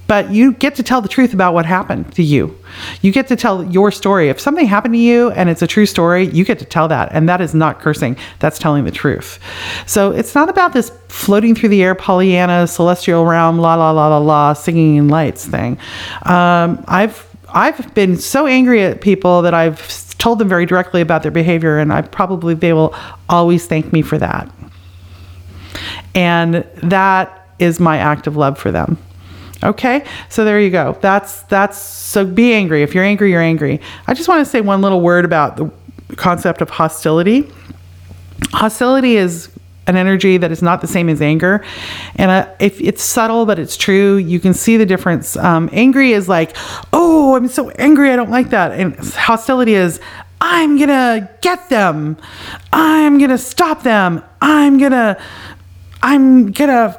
[0.08, 2.58] but you get to tell the truth about what happened to you.
[3.02, 4.30] You get to tell your story.
[4.30, 7.10] If something happened to you and it's a true story, you get to tell that.
[7.12, 9.38] And that is not cursing, that's telling the truth.
[9.86, 14.08] So it's not about this floating through the air, Pollyanna, celestial realm, la la la
[14.08, 15.78] la la, singing in lights thing.
[16.22, 21.22] Um, I've I've been so angry at people that I've told them very directly about
[21.22, 22.94] their behavior, and I probably they will
[23.28, 24.50] always thank me for that.
[26.14, 28.98] And that is my act of love for them.
[29.62, 30.96] Okay, so there you go.
[31.00, 32.82] That's that's so be angry.
[32.82, 33.80] If you're angry, you're angry.
[34.06, 35.70] I just want to say one little word about the
[36.16, 37.50] concept of hostility.
[38.52, 39.50] Hostility is
[39.88, 41.64] an energy that is not the same as anger,
[42.16, 45.36] and uh, if it's subtle but it's true, you can see the difference.
[45.36, 46.56] Um, angry is like,
[46.92, 50.00] oh, I'm so angry, I don't like that, and hostility is.
[50.40, 52.16] I'm gonna get them.
[52.72, 54.22] I'm gonna stop them.
[54.40, 55.20] I'm gonna
[56.00, 56.96] I'm gonna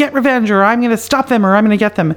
[0.00, 2.16] get revenge or I'm gonna stop them or I'm gonna get them.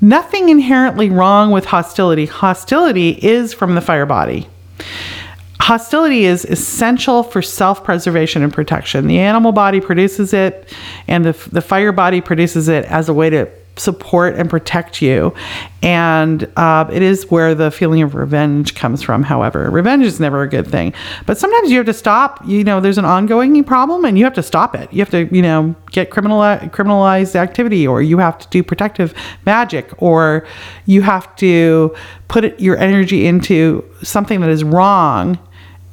[0.00, 2.26] Nothing inherently wrong with hostility.
[2.26, 4.48] Hostility is from the fire body.
[5.60, 9.08] Hostility is essential for self preservation and protection.
[9.08, 10.72] The animal body produces it,
[11.08, 15.34] and the, the fire body produces it as a way to support and protect you.
[15.82, 19.70] And uh, it is where the feeling of revenge comes from, however.
[19.70, 20.94] Revenge is never a good thing.
[21.26, 24.34] But sometimes you have to stop, you know, there's an ongoing problem and you have
[24.34, 24.92] to stop it.
[24.92, 29.14] You have to, you know, get criminal, criminalized activity or you have to do protective
[29.44, 30.46] magic or
[30.86, 31.94] you have to
[32.28, 35.38] put your energy into something that is wrong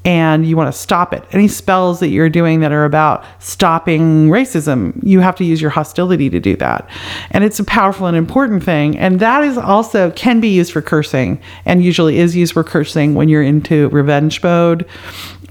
[0.03, 1.23] and you want to stop it.
[1.31, 5.69] Any spells that you're doing that are about stopping racism, you have to use your
[5.69, 6.89] hostility to do that.
[7.29, 8.97] And it's a powerful and important thing.
[8.97, 13.13] And that is also can be used for cursing and usually is used for cursing
[13.13, 14.87] when you're into revenge mode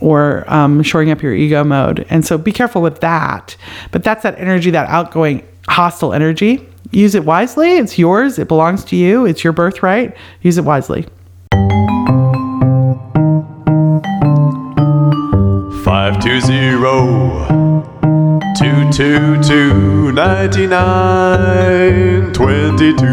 [0.01, 2.05] or um, shoring up your ego mode.
[2.11, 3.57] And so be careful with that.
[3.93, 6.67] But that's that energy, that outgoing hostile energy.
[6.91, 7.75] Use it wisely.
[7.75, 8.39] It's yours.
[8.39, 9.27] It belongs to you.
[9.27, 10.17] It's your birthright.
[10.43, 11.07] Use it wisely.
[15.91, 16.79] 520
[18.55, 23.05] 222 99 22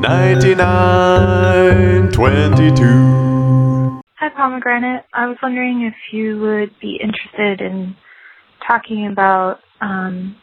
[0.00, 5.04] 99 22 Hi, Pomegranate.
[5.12, 7.94] I was wondering if you would be interested in
[8.66, 10.36] talking about um,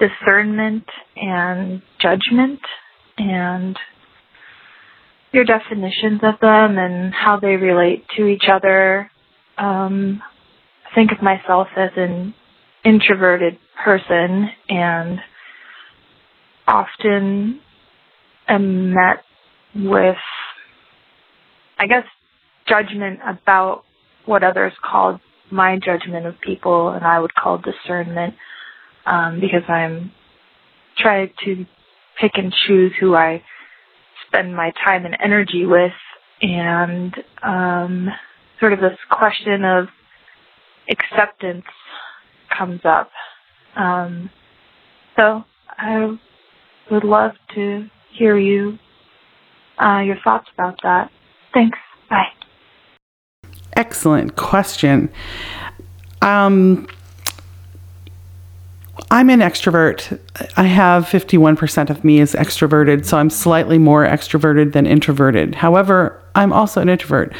[0.00, 2.58] discernment and judgment
[3.16, 3.78] and
[5.30, 9.08] your definitions of them and how they relate to each other
[9.58, 10.22] um,
[10.94, 12.34] think of myself as an
[12.84, 15.18] introverted person and
[16.66, 17.60] often
[18.48, 19.24] am met
[19.74, 20.16] with,
[21.78, 22.04] I guess,
[22.66, 23.84] judgment about
[24.26, 28.34] what others call my judgment of people, and I would call discernment
[29.06, 30.12] um, because I'm
[30.98, 31.64] trying to
[32.20, 33.42] pick and choose who I
[34.26, 35.92] spend my time and energy with,
[36.42, 38.08] and um,
[38.60, 39.88] sort of this question of
[40.88, 41.64] acceptance
[42.56, 43.10] comes up.
[43.76, 44.30] Um,
[45.16, 45.44] so
[45.76, 46.18] I
[46.90, 48.78] would love to hear you,
[49.82, 51.10] uh, your thoughts about that.
[51.52, 51.78] Thanks.
[52.10, 52.26] Bye.
[53.74, 55.10] Excellent question.
[56.22, 56.88] Um,
[59.10, 60.18] I'm an extrovert.
[60.56, 65.54] I have 51% of me is extroverted, so I'm slightly more extroverted than introverted.
[65.54, 67.32] However, I'm also an introvert.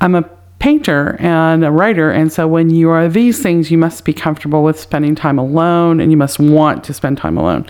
[0.00, 2.10] I'm a painter and a writer.
[2.10, 6.00] And so when you are these things, you must be comfortable with spending time alone
[6.00, 7.66] and you must want to spend time alone.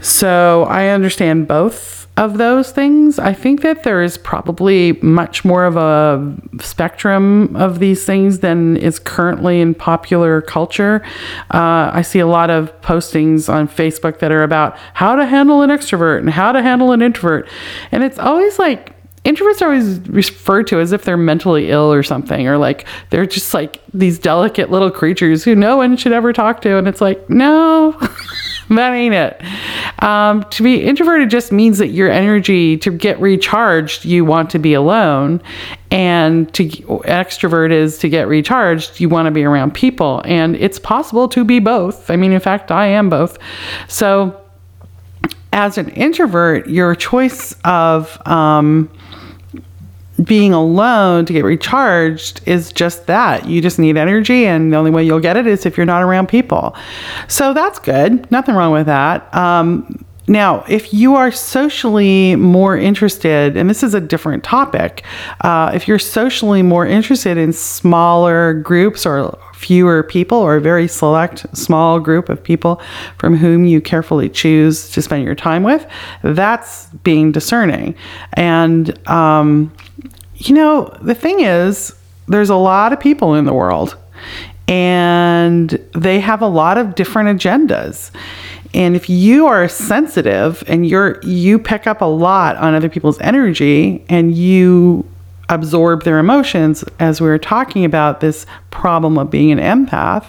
[0.00, 3.20] So I understand both of those things.
[3.20, 8.76] I think that there is probably much more of a spectrum of these things than
[8.76, 11.00] is currently in popular culture.
[11.54, 15.62] Uh, I see a lot of postings on Facebook that are about how to handle
[15.62, 17.48] an extrovert and how to handle an introvert.
[17.92, 22.02] And it's always like, introverts are always referred to as if they're mentally ill or
[22.02, 26.32] something, or like they're just like these delicate little creatures who no one should ever
[26.32, 26.76] talk to.
[26.76, 27.92] And it's like, no,
[28.70, 29.42] that ain't it.
[30.02, 34.58] Um, to be introverted just means that your energy to get recharged, you want to
[34.58, 35.42] be alone.
[35.90, 40.22] And to extrovert is to get recharged, you want to be around people.
[40.24, 42.10] And it's possible to be both.
[42.10, 43.38] I mean, in fact, I am both.
[43.88, 44.38] So,
[45.50, 48.90] as an introvert, your choice of um,
[50.24, 53.46] being alone to get recharged is just that.
[53.46, 56.02] You just need energy, and the only way you'll get it is if you're not
[56.02, 56.74] around people.
[57.28, 58.30] So that's good.
[58.30, 59.32] Nothing wrong with that.
[59.34, 65.02] Um, now, if you are socially more interested, and this is a different topic,
[65.40, 70.86] uh, if you're socially more interested in smaller groups or fewer people or a very
[70.86, 72.80] select small group of people
[73.16, 75.86] from whom you carefully choose to spend your time with,
[76.22, 77.94] that's being discerning.
[78.34, 79.72] And, um,
[80.38, 81.94] you know, the thing is,
[82.26, 83.96] there's a lot of people in the world
[84.68, 88.10] and they have a lot of different agendas.
[88.74, 93.18] And if you are sensitive and you're you pick up a lot on other people's
[93.20, 95.06] energy and you
[95.48, 100.26] absorb their emotions as we were talking about this problem of being an empath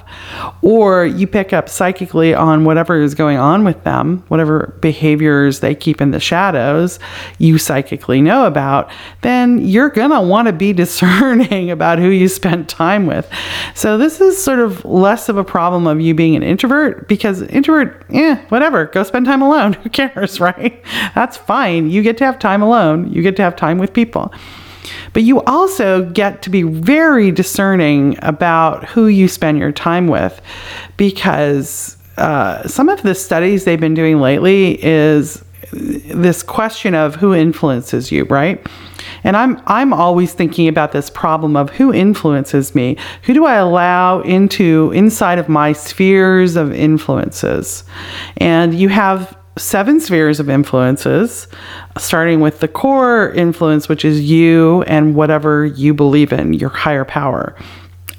[0.62, 5.76] or you pick up psychically on whatever is going on with them whatever behaviors they
[5.76, 7.00] keep in the shadows
[7.38, 8.90] you psychically know about
[9.22, 13.30] then you're going to want to be discerning about who you spend time with.
[13.76, 17.42] So this is sort of less of a problem of you being an introvert because
[17.44, 20.84] introvert eh whatever go spend time alone who cares right?
[21.16, 24.34] That's fine you get to have time alone you get to have time with people
[25.14, 30.42] but you also get to be very discerning about who you spend your time with
[30.98, 37.34] because uh, some of the studies they've been doing lately is this question of who
[37.34, 38.66] influences you, right?
[39.24, 42.98] And I'm I'm always thinking about this problem of who influences me?
[43.24, 47.84] Who do I allow into inside of my spheres of influences?
[48.38, 51.48] And you have seven spheres of influences,
[51.98, 57.06] starting with the core influence, which is you and whatever you believe in, your higher
[57.06, 57.56] power.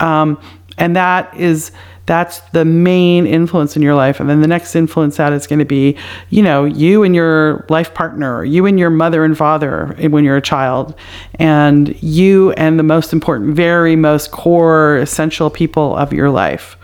[0.01, 0.41] Um,
[0.79, 1.73] and that is
[2.07, 4.19] that's the main influence in your life.
[4.19, 5.97] And then the next influence out is going to be
[6.31, 10.37] you know you and your life partner you and your mother and father when you're
[10.37, 10.95] a child.
[11.35, 16.77] And you and the most important very most core essential people of your life.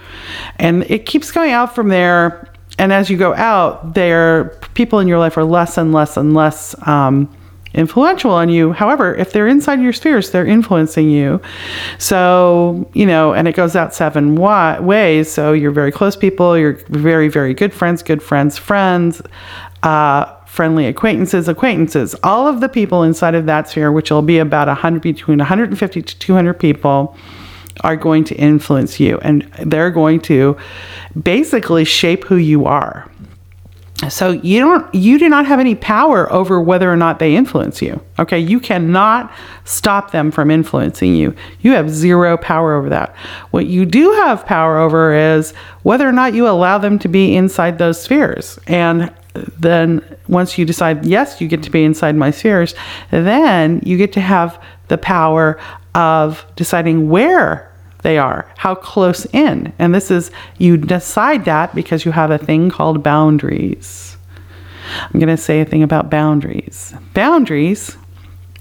[0.56, 2.48] And it keeps going out from there
[2.78, 6.34] and as you go out there people in your life are less and less and
[6.34, 7.34] less um,
[7.74, 8.72] influential on you.
[8.72, 11.40] However, if they're inside your spheres, they're influencing you.
[11.98, 15.30] So, you know, and it goes out seven wa- ways.
[15.30, 19.22] So you're very close people, you're very, very good friends, good friends, friends,
[19.82, 24.38] uh, friendly acquaintances, acquaintances, all of the people inside of that sphere, which will be
[24.38, 27.14] about 100, between 150 to 200 people
[27.86, 30.56] are going to influence you and they're going to
[31.22, 33.08] basically shape who you are.
[34.10, 37.80] So you don't you do not have any power over whether or not they influence
[37.80, 38.02] you.
[38.18, 38.38] Okay?
[38.38, 39.32] You cannot
[39.64, 41.34] stop them from influencing you.
[41.60, 43.16] You have zero power over that.
[43.52, 47.36] What you do have power over is whether or not you allow them to be
[47.36, 48.58] inside those spheres.
[48.66, 49.14] And
[49.58, 52.74] then once you decide yes, you get to be inside my spheres,
[53.10, 55.58] then you get to have the power
[55.94, 57.72] of deciding where
[58.06, 59.72] they are, how close in.
[59.80, 64.16] And this is, you decide that because you have a thing called boundaries.
[65.02, 66.94] I'm going to say a thing about boundaries.
[67.14, 67.96] Boundaries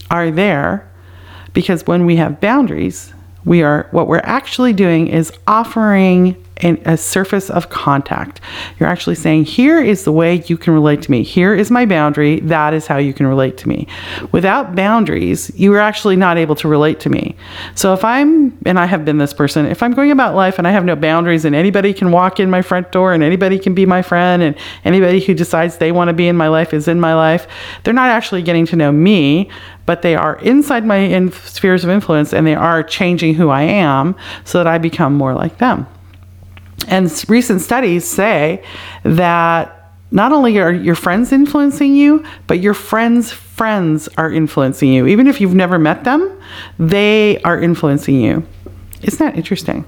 [0.09, 0.91] are there
[1.53, 3.13] because when we have boundaries,
[3.45, 8.39] we are what we're actually doing is offering a surface of contact.
[8.79, 11.21] You're actually saying, here is the way you can relate to me.
[11.21, 12.39] Here is my boundary.
[12.39, 13.87] That is how you can relate to me.
[14.31, 17.35] Without boundaries, you are actually not able to relate to me.
[17.75, 20.65] So if I'm, and I have been this person, if I'm going about life and
[20.65, 23.73] I have no boundaries and anybody can walk in my front door and anybody can
[23.73, 26.87] be my friend and anybody who decides they want to be in my life is
[26.87, 27.47] in my life,
[27.83, 29.49] they're not actually getting to know me
[29.85, 33.61] but they are inside my in- spheres of influence and they are changing who I
[33.61, 35.85] am so that I become more like them.
[36.87, 38.63] And recent studies say
[39.03, 45.07] that not only are your friends influencing you, but your friends' friends are influencing you.
[45.07, 46.39] Even if you've never met them,
[46.77, 48.45] they are influencing you.
[49.01, 49.85] Isn't that interesting?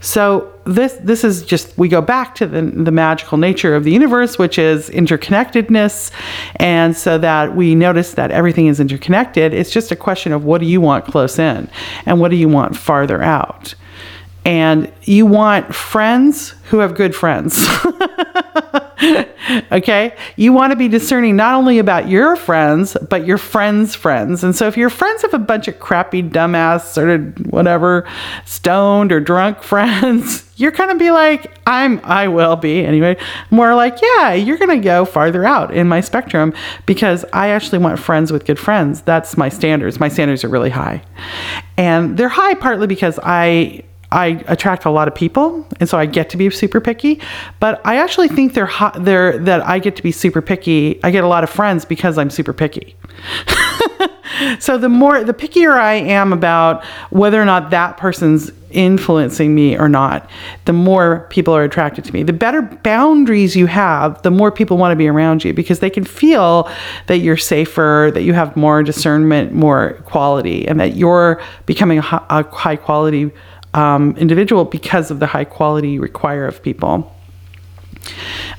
[0.00, 3.90] So this this is just we go back to the, the magical nature of the
[3.90, 6.10] universe, which is interconnectedness,
[6.56, 9.54] and so that we notice that everything is interconnected.
[9.54, 11.68] It's just a question of what do you want close in,
[12.04, 13.74] and what do you want farther out
[14.46, 17.66] and you want friends who have good friends.
[19.72, 20.16] okay?
[20.36, 24.44] You want to be discerning not only about your friends, but your friends' friends.
[24.44, 28.08] And so if your friends have a bunch of crappy, dumbass, sort of whatever,
[28.44, 33.16] stoned or drunk friends, you're going to be like, I'm, I will be anyway,
[33.50, 36.54] more like, yeah, you're going to go farther out in my spectrum
[36.86, 39.02] because I actually want friends with good friends.
[39.02, 39.98] That's my standards.
[39.98, 41.02] My standards are really high.
[41.76, 43.82] And they're high partly because I,
[44.12, 47.20] I attract a lot of people, and so I get to be super picky.
[47.60, 51.02] But I actually think they're hot, they're that I get to be super picky.
[51.02, 52.96] I get a lot of friends because I'm super picky.
[54.58, 59.76] so the more the pickier I am about whether or not that person's influencing me
[59.76, 60.28] or not,
[60.66, 62.22] the more people are attracted to me.
[62.22, 65.90] The better boundaries you have, the more people want to be around you because they
[65.90, 66.70] can feel
[67.06, 72.02] that you're safer, that you have more discernment, more quality, and that you're becoming a
[72.02, 73.32] high quality
[73.76, 77.12] um, individual because of the high quality require of people.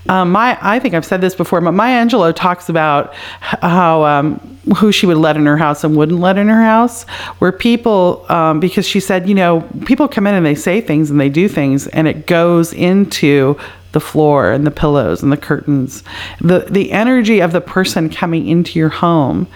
[0.09, 4.39] Um, my, I think I've said this before, but Maya Angelou talks about how um,
[4.78, 7.03] who she would let in her house and wouldn't let in her house,
[7.39, 11.09] where people, um, because she said, you know, people come in and they say things
[11.09, 13.57] and they do things, and it goes into
[13.98, 16.04] the floor and the pillows and the curtains.
[16.39, 19.48] The the energy of the person coming into your home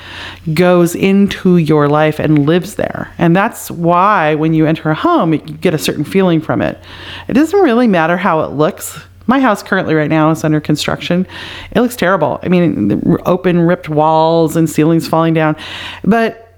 [0.55, 3.13] goes into your life and lives there.
[3.19, 6.79] And that's why when you enter a home, you get a certain feeling from it.
[7.27, 8.99] It doesn't really matter how it looks.
[9.27, 11.27] My house currently right now is under construction.
[11.73, 12.39] It looks terrible.
[12.41, 15.55] I mean, open ripped walls and ceilings falling down.
[16.03, 16.50] But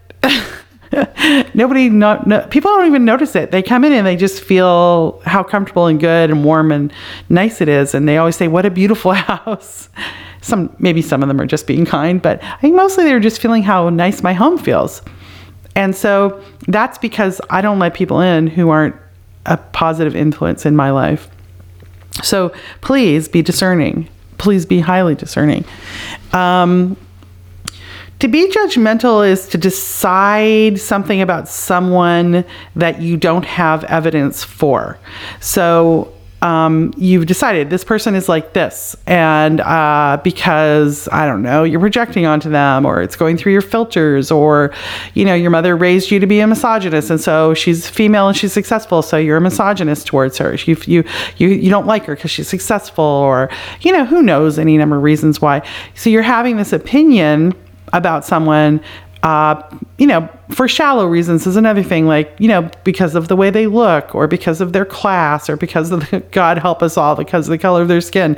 [1.54, 3.52] nobody not no, people don't even notice it.
[3.52, 6.92] They come in and they just feel how comfortable and good and warm and
[7.30, 9.90] nice it is and they always say what a beautiful house.
[10.42, 13.42] Some maybe some of them are just being kind but i think mostly they're just
[13.42, 15.02] feeling how nice my home feels.
[15.76, 18.96] And so that's because i don't let people in who aren't
[19.46, 21.30] a positive influence in my life.
[22.22, 24.08] So please be discerning.
[24.38, 25.66] Please be highly discerning.
[26.32, 26.98] Um,
[28.24, 34.98] To be judgmental is to decide something about someone that you don't have evidence for.
[35.42, 41.66] So, um, you've decided this person is like this, and uh, because I don't know,
[41.66, 44.74] you're projecting onto them, or it's going through your filters, or
[45.16, 48.38] you know, your mother raised you to be a misogynist, and so she's female and
[48.38, 50.56] she's successful, so you're a misogynist towards her.
[50.64, 51.04] You you
[51.36, 53.50] you, you don't like her because she's successful, or
[53.82, 55.62] you know, who knows any number of reasons why.
[55.94, 57.54] So you're having this opinion
[57.94, 58.82] about someone
[59.24, 59.62] uh,
[59.98, 63.50] you know, for shallow reasons is another thing, like, you know, because of the way
[63.50, 67.16] they look or because of their class or because of the, God help us all,
[67.16, 68.38] because of the color of their skin.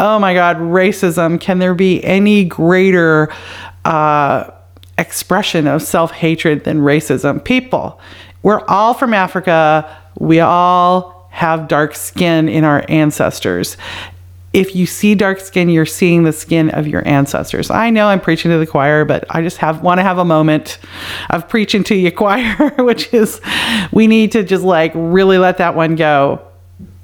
[0.00, 1.40] Oh my God, racism.
[1.40, 3.32] Can there be any greater
[3.84, 4.50] uh,
[4.98, 7.42] expression of self hatred than racism?
[7.42, 8.00] People,
[8.42, 9.88] we're all from Africa.
[10.18, 13.76] We all have dark skin in our ancestors
[14.54, 17.70] if you see dark skin, you're seeing the skin of your ancestors.
[17.70, 20.24] I know I'm preaching to the choir, but I just have want to have a
[20.24, 20.78] moment
[21.30, 23.40] of preaching to you choir, which is
[23.92, 26.40] we need to just like really let that one go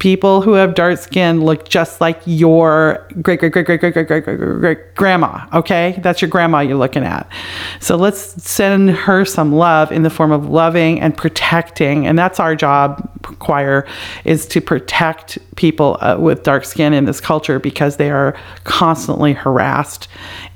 [0.01, 4.07] people who have dark skin look just like your great great great great great great
[4.07, 7.31] great great great grandma okay that's your grandma you're looking at
[7.79, 12.39] so let's send her some love in the form of loving and protecting and that's
[12.39, 13.85] our job choir
[14.25, 19.33] is to protect people uh, with dark skin in this culture because they are constantly
[19.33, 20.07] harassed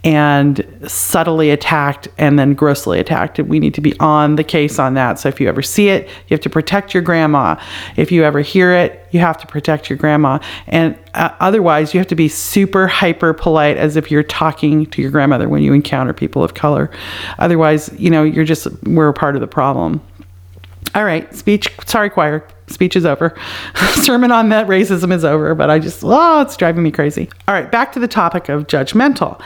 [0.04, 3.40] and subtly attacked and then grossly attacked.
[3.40, 5.20] And we need to be on the case on that.
[5.20, 7.60] So if you ever see it, you have to protect your grandma.
[7.98, 10.40] If you ever hear it, you have to protect your grandma.
[10.68, 15.02] And uh, otherwise, you have to be super hyper polite as if you're talking to
[15.02, 16.90] your grandmother when you encounter people of color.
[17.40, 20.02] Otherwise, you know, you're just, we're a part of the problem.
[20.94, 21.70] All right, speech.
[21.86, 22.48] Sorry, choir.
[22.68, 23.36] Speech is over.
[23.96, 27.30] Sermon on that racism is over, but I just, oh, it's driving me crazy.
[27.48, 29.42] All right, back to the topic of judgmental.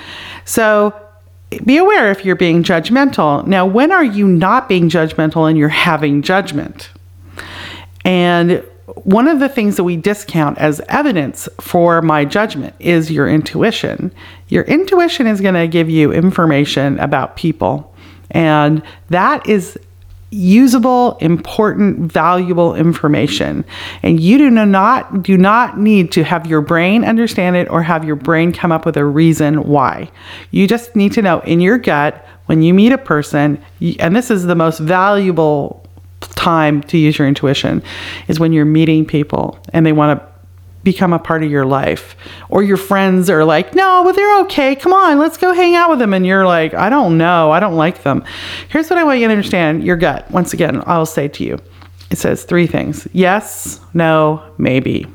[0.46, 0.94] So
[1.66, 3.46] be aware if you're being judgmental.
[3.48, 6.92] Now, when are you not being judgmental and you're having judgment?
[8.06, 8.64] And
[8.96, 14.14] one of the things that we discount as evidence for my judgment is your intuition.
[14.48, 17.94] Your intuition is going to give you information about people,
[18.32, 19.78] and that is
[20.32, 23.66] usable, important, valuable information.
[24.04, 28.06] And you do not do not need to have your brain understand it or have
[28.06, 30.12] your brain come up with a reason why.
[30.52, 33.64] You just need to know in your gut when you meet a person,
[34.00, 35.86] and this is the most valuable
[36.22, 37.84] time to use your intuition
[38.28, 40.30] is when you're meeting people and they want to
[40.84, 42.15] become a part of your life.
[42.49, 44.76] Or your friends are like, no, but they're okay.
[44.76, 46.13] Come on, let's go hang out with them.
[46.13, 47.51] And you're like, I don't know.
[47.51, 48.24] I don't like them.
[48.70, 50.30] Here's what I want you to understand your gut.
[50.32, 51.59] Once again, I'll say to you
[52.09, 55.05] it says three things yes, no, maybe.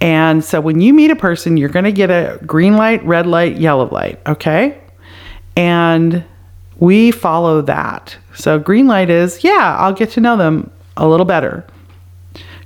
[0.00, 3.26] And so when you meet a person, you're going to get a green light, red
[3.26, 4.20] light, yellow light.
[4.26, 4.78] Okay.
[5.56, 6.24] And
[6.78, 8.16] we follow that.
[8.34, 11.64] So green light is, yeah, I'll get to know them a little better.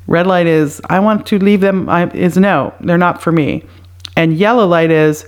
[0.06, 3.64] Red light is I want to leave them I, is no, they're not for me.
[4.16, 5.26] And yellow light is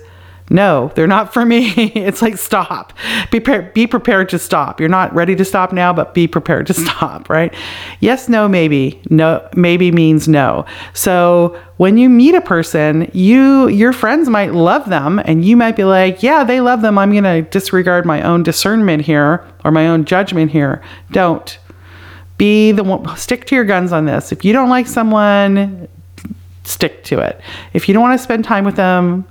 [0.51, 1.71] no, they're not for me.
[1.77, 2.91] it's like stop.
[3.31, 4.81] Be, pre- be prepared to stop.
[4.81, 6.85] You're not ready to stop now, but be prepared to mm.
[6.85, 7.53] stop, right?
[8.01, 9.01] Yes, no, maybe.
[9.09, 10.65] No, maybe means no.
[10.93, 15.77] So when you meet a person, you your friends might love them and you might
[15.77, 16.97] be like, "Yeah, they love them.
[16.97, 20.81] I'm going to disregard my own discernment here or my own judgment here."
[21.11, 21.57] Don't
[22.37, 24.33] be the one, stick to your guns on this.
[24.33, 25.87] If you don't like someone,
[26.65, 27.39] stick to it.
[27.73, 29.25] If you don't want to spend time with them,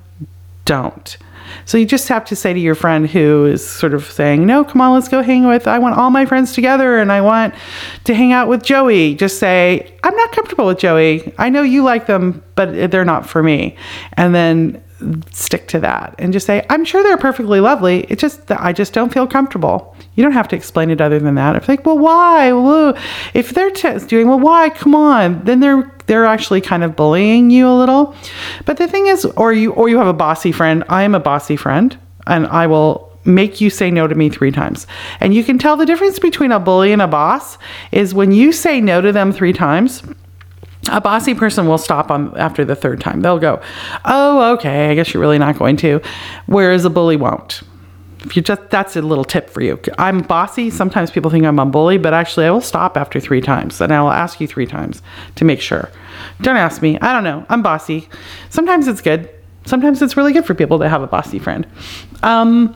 [0.71, 1.17] don't.
[1.65, 4.63] So you just have to say to your friend who is sort of saying, "No,
[4.63, 5.67] come on, let's go hang with.
[5.67, 7.55] I want all my friends together, and I want
[8.05, 11.35] to hang out with Joey." Just say, "I'm not comfortable with Joey.
[11.39, 13.75] I know you like them, but they're not for me."
[14.13, 14.81] And then
[15.31, 18.01] stick to that and just say, I'm sure they're perfectly lovely.
[18.11, 19.97] It's just that I just don't feel comfortable.
[20.15, 21.57] You don't have to explain it other than that.
[21.57, 22.53] If like, well, why?
[22.53, 22.97] Well,
[23.33, 24.69] if they're t- doing, well, why?
[24.69, 25.43] Come on.
[25.45, 28.17] Then they're they're actually kind of bullying you a little.
[28.65, 30.83] But the thing is, or you or you have a bossy friend.
[30.89, 31.97] I am a bossy friend,
[32.27, 34.89] and I will make you say no to me three times.
[35.21, 37.59] And you can tell the difference between a bully and a boss
[37.93, 40.03] is when you say no to them three times
[40.91, 43.21] a bossy person will stop on after the third time.
[43.21, 43.61] They'll go,
[44.05, 46.01] "Oh, okay, I guess you're really not going to,"
[46.47, 47.63] whereas a bully won't.
[48.35, 49.81] You just that's a little tip for you.
[49.99, 50.71] I'm bossy.
[50.71, 53.93] Sometimes people think I'm a bully, but actually I will stop after 3 times and
[53.93, 55.03] I will ask you 3 times
[55.37, 55.91] to make sure.
[56.43, 56.99] Don't ask me.
[57.01, 57.47] I don't know.
[57.49, 58.09] I'm bossy.
[58.51, 59.31] Sometimes it's good.
[59.65, 61.67] Sometimes it's really good for people to have a bossy friend.
[62.23, 62.75] Um,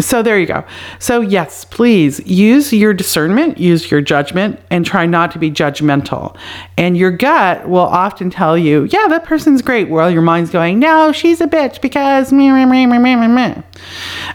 [0.00, 0.64] So there you go.
[0.98, 6.36] So, yes, please use your discernment, use your judgment, and try not to be judgmental.
[6.76, 9.88] And your gut will often tell you, yeah, that person's great.
[9.88, 13.62] While your mind's going, no, she's a bitch because me, me, me, me, me, me.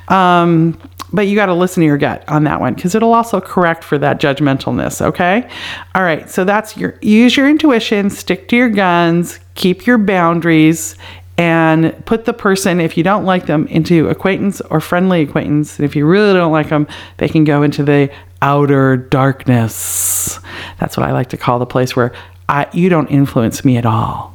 [0.08, 0.78] Um,
[1.14, 3.84] but you got to listen to your gut on that one because it'll also correct
[3.84, 5.02] for that judgmentalness.
[5.02, 5.48] Okay.
[5.94, 6.30] All right.
[6.30, 10.96] So that's your use your intuition, stick to your guns, keep your boundaries,
[11.38, 15.78] and put the person, if you don't like them, into acquaintance or friendly acquaintance.
[15.78, 18.10] And if you really don't like them, they can go into the
[18.42, 20.40] outer darkness.
[20.80, 22.14] That's what I like to call the place where
[22.48, 24.34] I, you don't influence me at all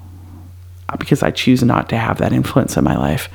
[0.98, 3.28] because I choose not to have that influence in my life.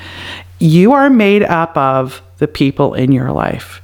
[0.59, 3.82] You are made up of the people in your life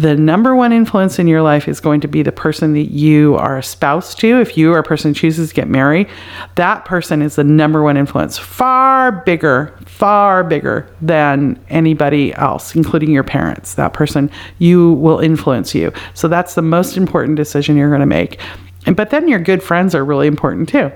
[0.00, 3.34] the number one influence in your life is going to be the person that you
[3.36, 4.40] are a spouse to.
[4.40, 6.08] If you are a person chooses to get married,
[6.54, 13.10] that person is the number one influence, far bigger, far bigger than anybody else, including
[13.10, 13.74] your parents.
[13.74, 15.92] That person, you will influence you.
[16.14, 18.40] So that's the most important decision you're going to make.
[18.86, 20.90] And but then your good friends are really important too.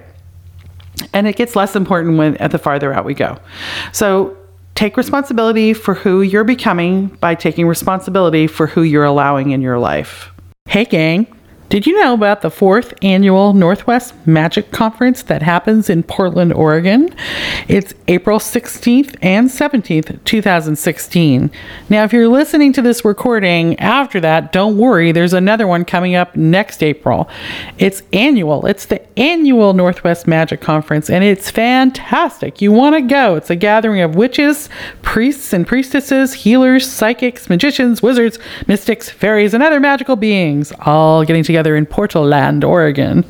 [1.13, 3.39] And it gets less important when at the farther out we go.
[3.93, 4.35] So
[4.75, 9.79] take responsibility for who you're becoming by taking responsibility for who you're allowing in your
[9.79, 10.31] life.
[10.67, 11.27] Hey, gang.
[11.71, 17.13] Did you know about the fourth annual Northwest Magic Conference that happens in Portland, Oregon?
[17.69, 21.51] It's April 16th and 17th, 2016.
[21.89, 26.15] Now, if you're listening to this recording after that, don't worry, there's another one coming
[26.15, 27.29] up next April.
[27.79, 32.61] It's annual, it's the annual Northwest Magic Conference, and it's fantastic.
[32.61, 33.37] You want to go.
[33.37, 34.69] It's a gathering of witches,
[35.01, 38.39] priests and priestesses, healers, psychics, magicians, wizards,
[38.69, 43.25] mystics, fairies, and other magical beings, all getting together together in Portland, Oregon.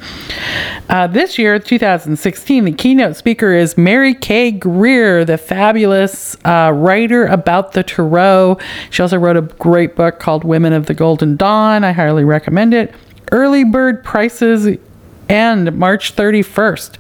[0.89, 4.51] Uh, this year, 2016, the keynote speaker is Mary K.
[4.51, 8.57] Greer, the fabulous uh, writer about the Tarot.
[8.89, 11.85] She also wrote a great book called Women of the Golden Dawn.
[11.85, 12.95] I highly recommend it.
[13.31, 14.79] Early bird prices
[15.35, 16.97] end March 31st.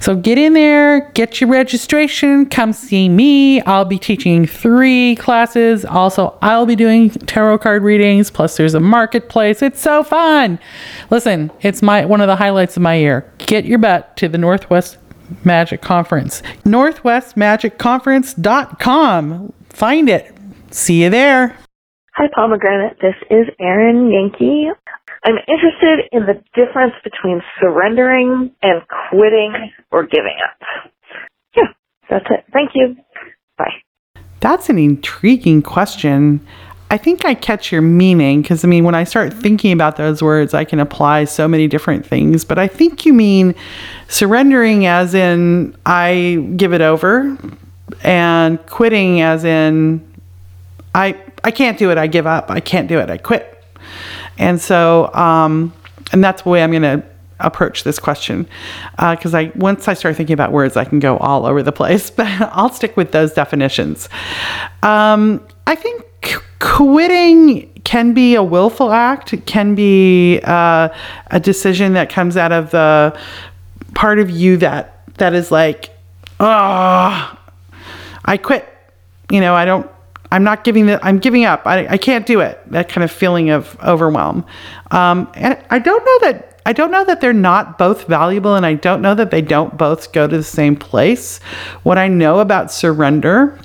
[0.00, 3.60] So get in there, get your registration, come see me.
[3.62, 5.84] I'll be teaching three classes.
[5.84, 9.60] Also, I'll be doing tarot card readings, plus there's a marketplace.
[9.62, 10.60] It's so fun.
[11.10, 13.32] Listen, it's my one of the highlights of my year.
[13.38, 14.98] Get your butt to the Northwest
[15.44, 16.42] Magic Conference.
[16.64, 19.52] Northwestmagicconference.com.
[19.70, 20.32] Find it.
[20.70, 21.56] See you there.
[22.14, 22.98] Hi, Pomegranate.
[23.00, 24.68] This is Erin Yankee.
[25.24, 30.92] I'm interested in the difference between surrendering and quitting or giving up.
[31.54, 31.72] Yeah,
[32.08, 32.44] that's it.
[32.52, 32.96] Thank you.
[33.58, 34.22] Bye.
[34.40, 36.46] That's an intriguing question.
[36.90, 40.22] I think I catch your meaning because I mean, when I start thinking about those
[40.22, 42.44] words, I can apply so many different things.
[42.44, 43.54] But I think you mean
[44.08, 47.38] surrendering as in I give it over,
[48.02, 50.04] and quitting as in
[50.94, 51.98] I I can't do it.
[51.98, 52.50] I give up.
[52.50, 53.08] I can't do it.
[53.08, 53.62] I quit.
[54.40, 55.72] And so, um,
[56.12, 57.04] and that's the way I'm going to
[57.38, 58.46] approach this question
[58.96, 61.72] because uh, I once I start thinking about words, I can go all over the
[61.72, 62.10] place.
[62.20, 64.08] But I'll stick with those definitions.
[64.82, 66.04] Um, I think
[66.58, 69.32] quitting can be a willful act.
[69.32, 70.88] It can be uh,
[71.30, 73.18] a decision that comes out of the
[73.94, 75.90] part of you that that is like,
[76.40, 77.38] oh,
[78.24, 78.66] I quit.
[79.30, 79.90] You know, I don't
[80.32, 81.66] I'm not giving the, I'm giving up.
[81.66, 82.60] I, I can't do it.
[82.70, 84.44] That kind of feeling of overwhelm.
[84.90, 88.64] Um, and I don't know that, I don't know that they're not both valuable and
[88.64, 91.38] I don't know that they don't both go to the same place.
[91.82, 93.58] What I know about surrender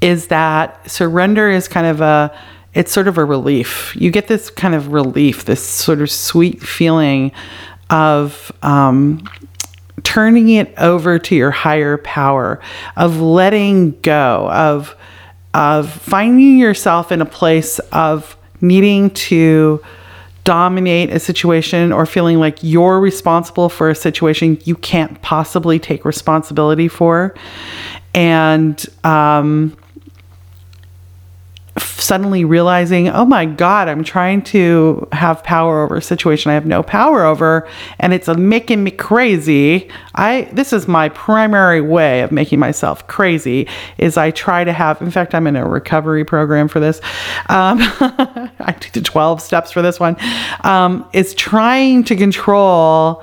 [0.00, 2.36] is that surrender is kind of a,
[2.72, 3.94] it's sort of a relief.
[3.96, 7.32] You get this kind of relief, this sort of sweet feeling
[7.90, 9.28] of, um,
[10.02, 12.60] turning it over to your higher power,
[12.96, 14.96] of letting go, of
[15.54, 19.82] of finding yourself in a place of needing to
[20.44, 26.04] dominate a situation or feeling like you're responsible for a situation you can't possibly take
[26.04, 27.34] responsibility for.
[28.14, 29.76] And um,
[32.00, 36.66] suddenly realizing, oh my God, I'm trying to have power over a situation I have
[36.66, 39.90] no power over, and it's making me crazy.
[40.14, 43.68] I this is my primary way of making myself crazy.
[43.98, 45.00] Is I try to have.
[45.00, 47.00] In fact, I'm in a recovery program for this.
[47.48, 47.78] Um,
[48.60, 50.16] I the 12 steps for this one.
[50.64, 53.22] Um, is trying to control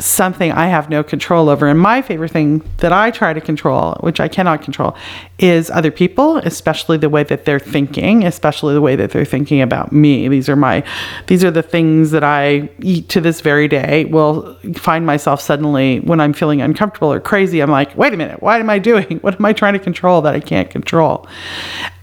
[0.00, 1.68] something I have no control over.
[1.68, 4.96] And my favorite thing that I try to control, which I cannot control,
[5.38, 9.60] is other people, especially the way that they're thinking, especially the way that they're thinking
[9.60, 10.26] about me.
[10.26, 10.82] These are my
[11.28, 16.00] these are the things that I eat to this very day will find myself suddenly
[16.00, 19.18] when I'm feeling uncomfortable or crazy, I'm like, "Wait a minute, what am I doing?
[19.24, 21.26] What am I trying to control that I can't control?"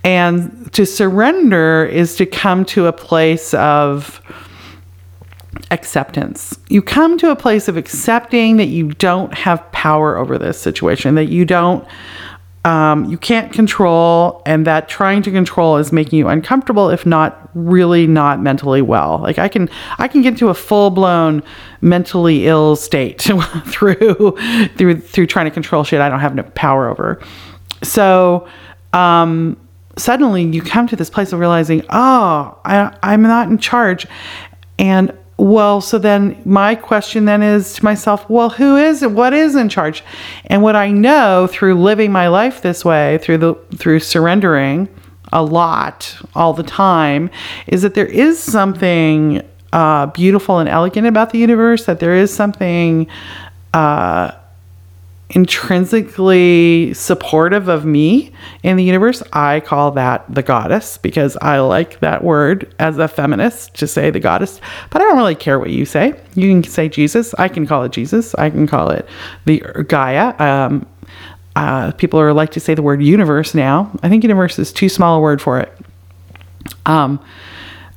[0.03, 4.21] And to surrender is to come to a place of
[5.71, 6.57] acceptance.
[6.69, 11.15] You come to a place of accepting that you don't have power over this situation,
[11.15, 11.87] that you don't
[12.63, 17.49] um, you can't control, and that trying to control is making you uncomfortable, if not
[17.55, 19.17] really not mentally well.
[19.17, 21.41] Like I can, I can get to a full blown
[21.81, 23.21] mentally ill state
[23.65, 24.37] through
[24.75, 27.19] through through trying to control shit I don't have no power over.
[27.81, 28.47] So
[28.93, 29.57] um,
[29.97, 34.05] suddenly you come to this place of realizing, oh, I, I'm not in charge,
[34.77, 39.09] and well, so then my question then is to myself, well, who is it?
[39.09, 40.03] What is in charge?
[40.45, 44.87] And what I know through living my life this way, through the through surrendering
[45.33, 47.31] a lot all the time,
[47.65, 49.41] is that there is something
[49.73, 51.85] uh, beautiful and elegant about the universe.
[51.85, 53.07] That there is something
[53.73, 54.33] uh,
[55.31, 58.31] intrinsically supportive of me
[58.63, 59.23] in the universe.
[59.33, 64.09] I call that the goddess because I like that word as a feminist to say
[64.09, 64.59] the goddess,
[64.89, 66.19] but I don't really care what you say.
[66.35, 67.33] You can say Jesus.
[67.35, 68.35] I can call it Jesus.
[68.35, 69.07] I can call it
[69.45, 70.35] the Gaia.
[70.39, 70.85] Um,
[71.55, 73.91] uh, people are like to say the word universe now.
[74.03, 75.71] I think universe is too small a word for it.
[76.85, 77.19] Um,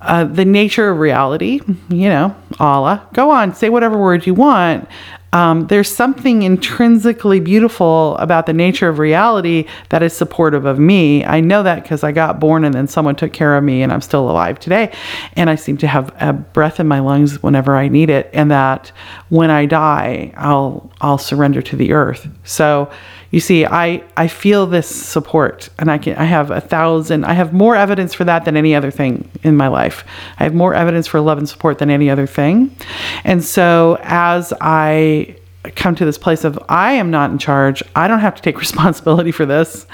[0.00, 3.08] uh, the nature of reality, you know, Allah.
[3.14, 4.88] Go on, say whatever word you want.
[5.34, 11.24] Um, there's something intrinsically beautiful about the nature of reality that is supportive of me.
[11.24, 13.92] I know that because I got born and then someone took care of me and
[13.92, 14.92] I'm still alive today.
[15.34, 18.30] And I seem to have a breath in my lungs whenever I need it.
[18.32, 18.92] And that
[19.28, 22.28] when I die, I'll, I'll surrender to the earth.
[22.44, 22.88] So,
[23.34, 27.32] you see, I, I feel this support and I can I have a thousand I
[27.32, 30.04] have more evidence for that than any other thing in my life.
[30.38, 32.76] I have more evidence for love and support than any other thing.
[33.24, 35.34] And so as I
[35.74, 38.60] come to this place of I am not in charge, I don't have to take
[38.68, 39.84] responsibility for this.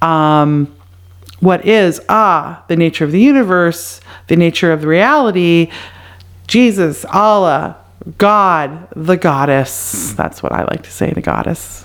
[0.00, 0.74] Um,
[1.40, 5.70] what is ah the nature of the universe, the nature of the reality,
[6.46, 7.76] Jesus, Allah,
[8.16, 10.14] God, the goddess.
[10.14, 11.84] That's what I like to say, the goddess.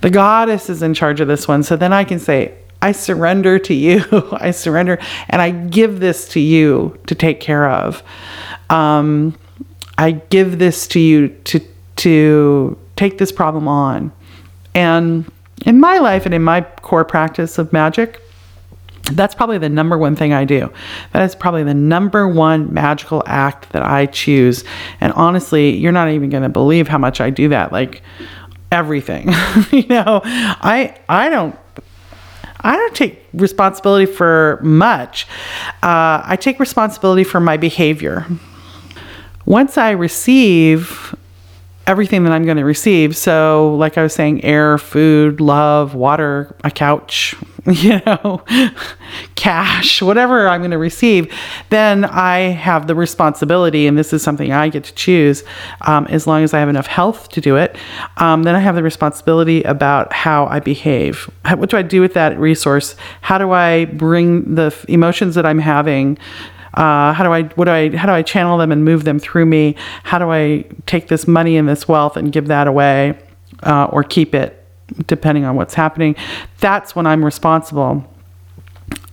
[0.00, 1.62] The goddess is in charge of this one.
[1.62, 4.04] So then I can say, I surrender to you.
[4.32, 4.98] I surrender
[5.28, 8.02] and I give this to you to take care of.
[8.70, 9.36] Um,
[9.96, 11.60] I give this to you to
[11.96, 14.12] to take this problem on.
[14.74, 15.30] And
[15.66, 18.22] in my life and in my core practice of magic,
[19.12, 20.72] that's probably the number one thing I do.
[21.12, 24.64] That is probably the number one magical act that I choose.
[25.00, 27.72] And honestly, you're not even going to believe how much I do that.
[27.72, 28.02] Like
[28.70, 29.28] everything.
[29.72, 31.56] you know, I I don't
[32.60, 35.26] I don't take responsibility for much.
[35.82, 38.26] Uh, I take responsibility for my behavior.
[39.46, 41.07] Once I receive
[41.88, 43.16] everything that I'm going to receive.
[43.16, 47.34] So, like I was saying, air, food, love, water, a couch,
[47.66, 48.44] you know,
[49.34, 51.34] cash, whatever I'm going to receive,
[51.70, 55.42] then I have the responsibility, and this is something I get to choose
[55.80, 57.76] um, as long as I have enough health to do it.
[58.18, 61.30] Um, then I have the responsibility about how I behave.
[61.56, 62.96] What do I do with that resource?
[63.22, 66.18] How do I bring the emotions that I'm having?
[66.78, 69.18] Uh, how do I what do I how do I channel them and move them
[69.18, 69.74] through me?
[70.04, 73.18] How do I take this money and this wealth and give that away
[73.64, 74.64] uh, or keep it,
[75.08, 76.14] depending on what's happening?
[76.60, 78.08] That's when I'm responsible.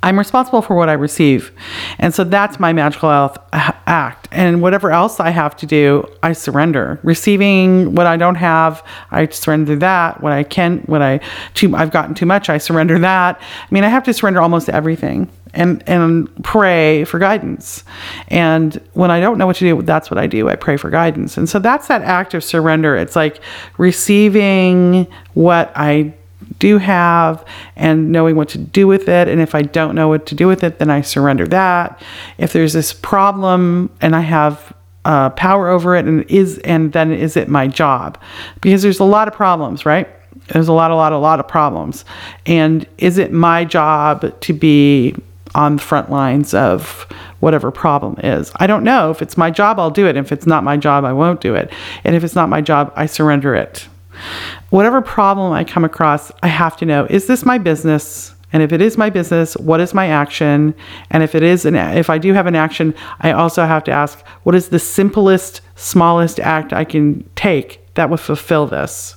[0.05, 1.51] I'm responsible for what I receive.
[1.97, 4.27] And so that's my magical health uh, act.
[4.31, 6.99] And whatever else I have to do, I surrender.
[7.01, 10.21] Receiving what I don't have, I surrender that.
[10.21, 11.21] What I can, what I
[11.55, 13.41] too I've gotten too much, I surrender that.
[13.41, 17.83] I mean, I have to surrender almost everything and and pray for guidance.
[18.27, 20.49] And when I don't know what to do, that's what I do.
[20.49, 21.35] I pray for guidance.
[21.35, 22.95] And so that's that act of surrender.
[22.95, 23.41] It's like
[23.79, 26.13] receiving what I
[26.59, 27.45] do have
[27.75, 29.27] and knowing what to do with it.
[29.27, 32.01] And if I don't know what to do with it, then I surrender that.
[32.37, 34.73] If there's this problem and I have
[35.05, 38.19] uh, power over it, and is and then is it my job?
[38.61, 40.09] Because there's a lot of problems, right?
[40.47, 42.05] There's a lot, a lot, a lot of problems.
[42.45, 45.15] And is it my job to be
[45.55, 47.07] on the front lines of
[47.39, 48.51] whatever problem is.
[48.57, 49.09] I don't know.
[49.09, 50.17] If it's my job, I'll do it.
[50.17, 51.71] If it's not my job, I won't do it.
[52.03, 53.87] And if it's not my job, I surrender it.
[54.75, 58.35] Whatever problem I come across, I have to know is this my business?
[58.51, 60.75] And if it is my business, what is my action?
[61.09, 63.93] And if it is an if I do have an action, I also have to
[63.93, 69.15] ask what is the simplest, smallest act I can take that would fulfill this?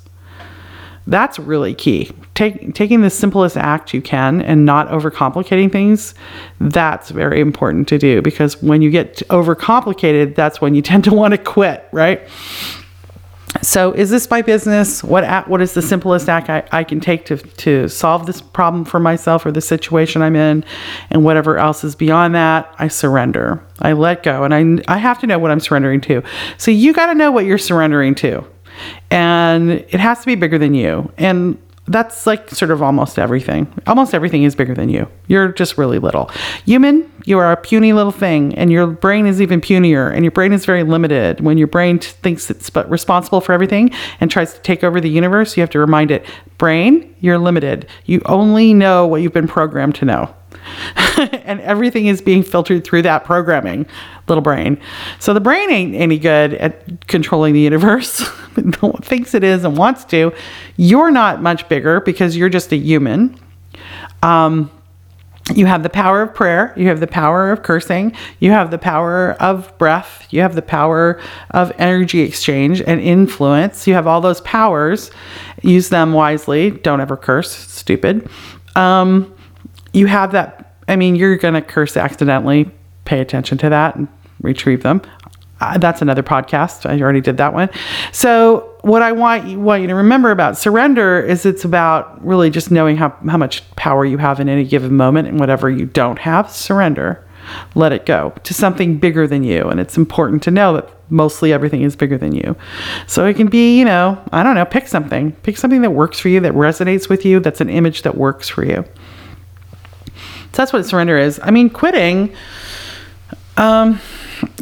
[1.09, 2.12] That's really key.
[2.34, 6.14] Take, taking the simplest act you can and not overcomplicating things,
[6.61, 11.12] that's very important to do because when you get overcomplicated, that's when you tend to
[11.12, 12.28] want to quit, right?
[13.68, 15.04] So, is this my business?
[15.04, 18.86] What what is the simplest act I, I can take to, to solve this problem
[18.86, 20.64] for myself or the situation I'm in?
[21.10, 23.62] And whatever else is beyond that, I surrender.
[23.80, 24.44] I let go.
[24.44, 26.22] And I, I have to know what I'm surrendering to.
[26.56, 28.42] So, you got to know what you're surrendering to.
[29.10, 31.12] And it has to be bigger than you.
[31.18, 31.58] And
[31.89, 33.66] that's like sort of almost everything.
[33.86, 35.09] Almost everything is bigger than you.
[35.26, 36.30] You're just really little.
[36.64, 40.30] Human, you are a puny little thing, and your brain is even punier, and your
[40.32, 41.41] brain is very limited.
[41.41, 45.11] When your brain t- thinks it's responsible for everything and tries to take over the
[45.11, 46.24] universe, you have to remind it,
[46.59, 47.86] brain, you're limited.
[48.05, 50.34] You only know what you've been programmed to know.
[51.18, 53.86] and everything is being filtered through that programming,
[54.29, 54.81] little brain.
[55.18, 58.20] So the brain ain't any good at controlling the universe.
[59.03, 60.33] thinks it is and wants to.
[60.76, 63.39] You're not much bigger because you're just a human.
[64.22, 64.70] Um,
[65.55, 68.79] you have the power of prayer, you have the power of cursing, you have the
[68.79, 71.20] power of breath, you have the power
[71.51, 73.87] of energy exchange and influence.
[73.87, 75.11] You have all those powers.
[75.62, 76.70] Use them wisely.
[76.70, 78.29] Don't ever curse, stupid.
[78.76, 79.35] Um,
[79.93, 80.76] you have that.
[80.87, 82.70] I mean, you're going to curse accidentally.
[83.05, 84.09] Pay attention to that and
[84.41, 85.03] retrieve them.
[85.61, 86.89] Uh, that's another podcast.
[86.89, 87.68] I already did that one.
[88.12, 92.49] So, what I want you, want you to remember about surrender is it's about really
[92.49, 95.86] just knowing how, how much power you have in any given moment and whatever you
[95.86, 97.24] don't have, surrender.
[97.74, 99.68] Let it go to something bigger than you.
[99.68, 102.55] And it's important to know that mostly everything is bigger than you.
[103.07, 105.32] So it can be, you know, I don't know, pick something.
[105.32, 108.49] Pick something that works for you, that resonates with you, that's an image that works
[108.49, 108.84] for you.
[110.14, 111.41] So that's what surrender is.
[111.43, 112.34] I mean, quitting,
[113.57, 114.01] um,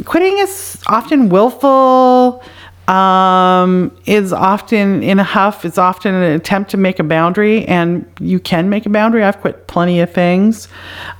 [0.05, 2.43] quitting is often willful,
[2.89, 8.07] um, is often in a huff, it's often an attempt to make a boundary, and
[8.20, 9.24] you can make a boundary.
[9.24, 10.68] I've quit plenty of things.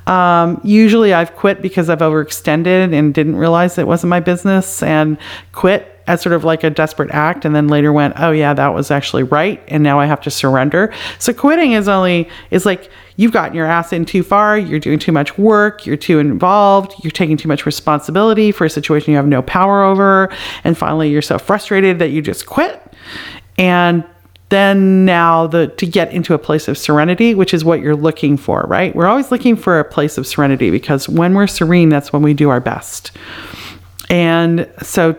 [0.07, 5.19] Um, usually I've quit because I've overextended and didn't realize it wasn't my business and
[5.53, 8.69] quit as sort of like a desperate act and then later went oh yeah that
[8.69, 10.93] was actually right and now i have to surrender.
[11.19, 14.99] So quitting is only is like you've gotten your ass in too far you're doing
[14.99, 19.17] too much work you're too involved you're taking too much responsibility for a situation you
[19.17, 20.31] have no power over
[20.65, 22.83] and finally you're so frustrated that you just quit.
[23.59, 24.05] And
[24.49, 28.37] then now the to get into a place of serenity which is what you're looking
[28.37, 28.95] for right?
[28.95, 32.35] We're always looking for a place of serenity because when we're serene that's when we
[32.35, 33.11] do our best.
[34.09, 35.17] And so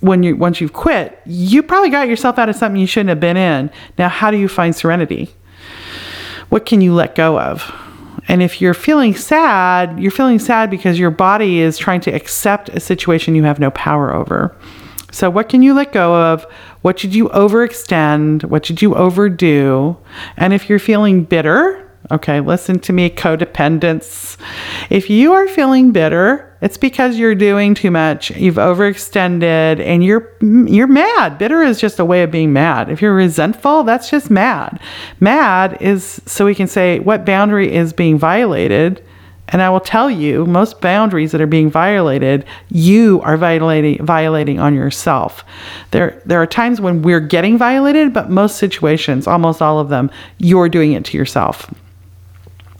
[0.00, 3.20] when you once you've quit, you probably got yourself out of something you shouldn't have
[3.20, 3.70] been in.
[3.96, 5.34] Now, how do you find serenity?
[6.48, 7.74] What can you let go of?
[8.28, 12.68] And if you're feeling sad, you're feeling sad because your body is trying to accept
[12.70, 14.56] a situation you have no power over.
[15.10, 16.44] So, what can you let go of?
[16.82, 18.44] What should you overextend?
[18.44, 19.96] What should you overdo?
[20.36, 24.38] And if you're feeling bitter, Okay, listen to me, codependence.
[24.88, 28.30] If you are feeling bitter, it's because you're doing too much.
[28.30, 31.36] You've overextended and you're you're mad.
[31.36, 32.88] Bitter is just a way of being mad.
[32.88, 34.80] If you're resentful, that's just mad.
[35.20, 39.04] Mad is so we can say what boundary is being violated.
[39.50, 44.58] And I will tell you, most boundaries that are being violated, you are violating violating
[44.60, 45.44] on yourself.
[45.90, 50.10] There there are times when we're getting violated, but most situations, almost all of them,
[50.38, 51.70] you're doing it to yourself.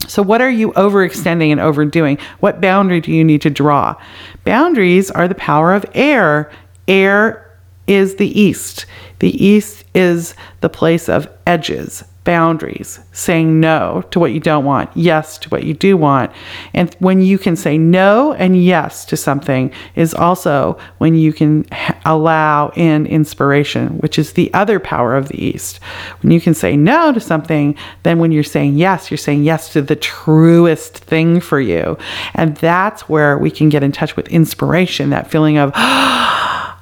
[0.07, 2.17] So, what are you overextending and overdoing?
[2.39, 3.95] What boundary do you need to draw?
[4.43, 6.51] Boundaries are the power of air.
[6.87, 7.45] Air
[7.85, 8.85] is the east.
[9.19, 14.89] The east is the place of edges boundaries, saying no to what you don't want,
[14.95, 16.31] yes to what you do want.
[16.73, 21.65] And when you can say no and yes to something, is also when you can
[22.05, 25.79] allow in inspiration, which is the other power of the East.
[26.21, 29.73] When you can say no to something, then when you're saying yes, you're saying yes
[29.73, 31.97] to the truest thing for you.
[32.35, 36.28] And that's where we can get in touch with inspiration, that feeling of, ah,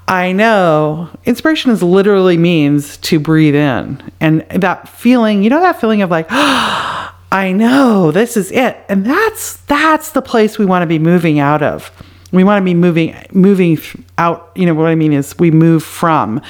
[0.07, 1.09] I know.
[1.25, 4.01] Inspiration is literally means to breathe in.
[4.21, 8.77] And that feeling, you know that feeling of like, oh, I know, this is it.
[8.87, 11.91] And that's that's the place we want to be moving out of.
[12.31, 13.77] We want to be moving moving
[14.17, 16.41] out, you know what I mean is we move from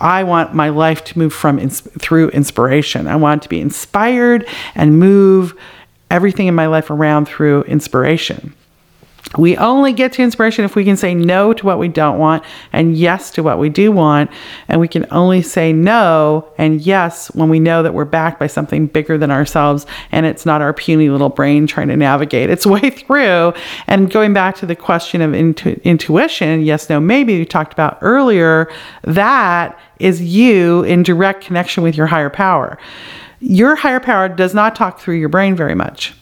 [0.00, 3.06] I want my life to move from ins- through inspiration.
[3.06, 5.58] I want to be inspired and move
[6.10, 8.54] everything in my life around through inspiration.
[9.36, 12.44] We only get to inspiration if we can say no to what we don't want
[12.72, 14.30] and yes to what we do want.
[14.68, 18.46] And we can only say no and yes when we know that we're backed by
[18.46, 22.66] something bigger than ourselves and it's not our puny little brain trying to navigate its
[22.74, 23.52] way through.
[23.86, 27.98] And going back to the question of intu- intuition, yes, no, maybe we talked about
[28.00, 28.70] earlier,
[29.02, 32.78] that is you in direct connection with your higher power.
[33.40, 36.14] Your higher power does not talk through your brain very much.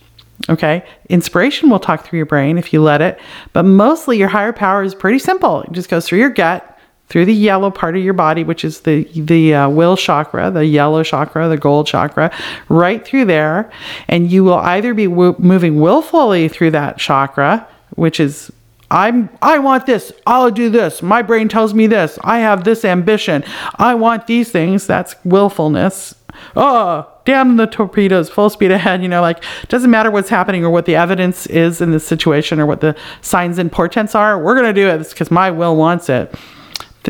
[0.49, 0.85] Okay.
[1.09, 3.19] Inspiration will talk through your brain if you let it,
[3.53, 5.63] but mostly your higher power is pretty simple.
[5.63, 6.69] It just goes through your gut,
[7.09, 10.65] through the yellow part of your body, which is the the uh, will chakra, the
[10.65, 12.35] yellow chakra, the gold chakra,
[12.69, 13.71] right through there,
[14.09, 17.67] and you will either be w- moving willfully through that chakra,
[17.97, 18.51] which is
[18.91, 20.11] I'm I want this.
[20.27, 21.03] I'll do this.
[21.03, 22.19] My brain tells me this.
[22.25, 23.45] I have this ambition.
[23.77, 24.87] I want these things.
[24.87, 26.15] That's willfulness.
[26.57, 29.03] Oh, damn the torpedoes, full speed ahead.
[29.03, 32.61] You know, like doesn't matter what's happening or what the evidence is in the situation
[32.61, 34.39] or what the signs and portents are.
[34.39, 36.35] We're gonna do it because my will wants it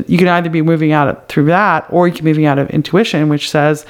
[0.06, 2.58] you can either be moving out of, through that or you can be moving out
[2.58, 3.84] of intuition which says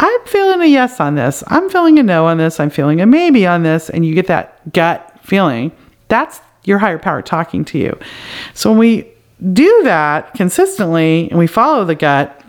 [0.00, 3.06] i'm feeling a yes on this i'm feeling a no on this i'm feeling a
[3.06, 5.72] maybe on this and you get that gut feeling
[6.08, 7.98] that's your higher power talking to you
[8.54, 9.08] so when we
[9.52, 12.42] do that consistently and we follow the gut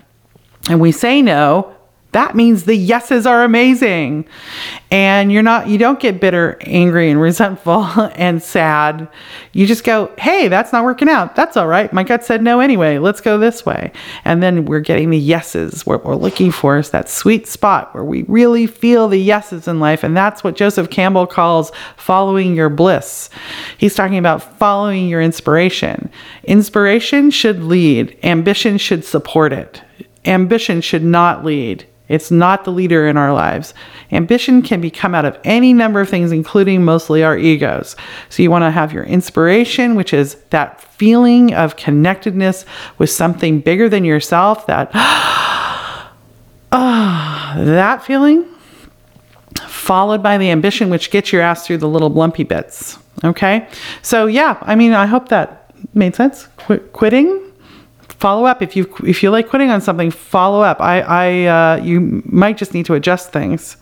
[0.70, 1.74] and we say no
[2.18, 4.26] that means the yeses are amazing.
[4.90, 7.84] And you're not you don't get bitter angry and resentful
[8.16, 9.08] and sad.
[9.54, 11.36] You just go hey that's not working out.
[11.36, 11.94] That's all right.
[11.94, 12.98] My gut said no anyway.
[12.98, 13.92] Let's go this way.
[14.26, 15.86] And then we're getting the yeses.
[15.86, 19.80] What we're looking for is that sweet spot where we really feel the yeses in
[19.80, 20.04] life.
[20.04, 23.30] And that's what joseph campbell calls following your bliss.
[23.78, 26.10] He's talking about following your inspiration.
[26.46, 28.18] Inspiration should lead.
[28.24, 29.84] Ambition should support it.
[30.26, 33.74] Ambition should not lead it's not the leader in our lives.
[34.12, 37.96] Ambition can be come out of any number of things, including mostly our egos.
[38.30, 42.66] So you want to have your inspiration, which is that feeling of connectedness
[42.98, 44.90] with something bigger than yourself, that
[46.72, 48.46] ah, that feeling,
[49.68, 52.98] followed by the ambition, which gets your ass through the little lumpy bits.
[53.24, 53.68] Okay.
[54.02, 56.48] So yeah, I mean, I hope that made sense.
[56.58, 57.47] Qu- quitting
[58.20, 58.62] follow up.
[58.62, 60.82] If you if you like quitting on something follow up.
[60.82, 63.78] I i uh, you might just need to adjust things.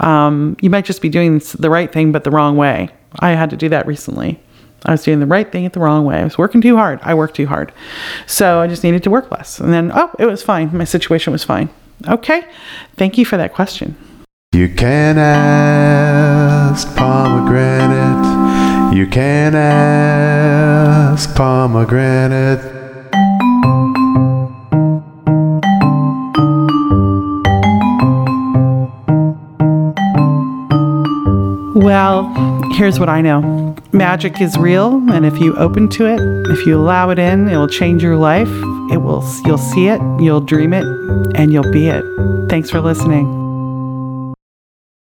[0.00, 2.90] Um, you might just be doing the right thing but the wrong way.
[3.20, 4.40] I had to do that recently.
[4.84, 6.20] I was doing the right thing at the wrong way.
[6.20, 7.00] I was working too hard.
[7.02, 7.72] I worked too hard.
[8.26, 9.58] So i just needed to work less.
[9.60, 10.76] And then oh it was fine.
[10.76, 11.70] My situation was fine.
[12.08, 12.42] Okay.
[12.96, 13.96] Thank you for that question.
[14.54, 18.26] You can ask pomegranate.
[18.96, 22.75] You can ask pomegranate
[31.76, 32.32] Well,
[32.72, 36.18] here's what I know magic is real, and if you open to it,
[36.50, 38.48] if you allow it in, it will change your life.
[38.90, 40.86] It will, you'll see it, you'll dream it,
[41.34, 42.02] and you'll be it.
[42.48, 43.45] Thanks for listening.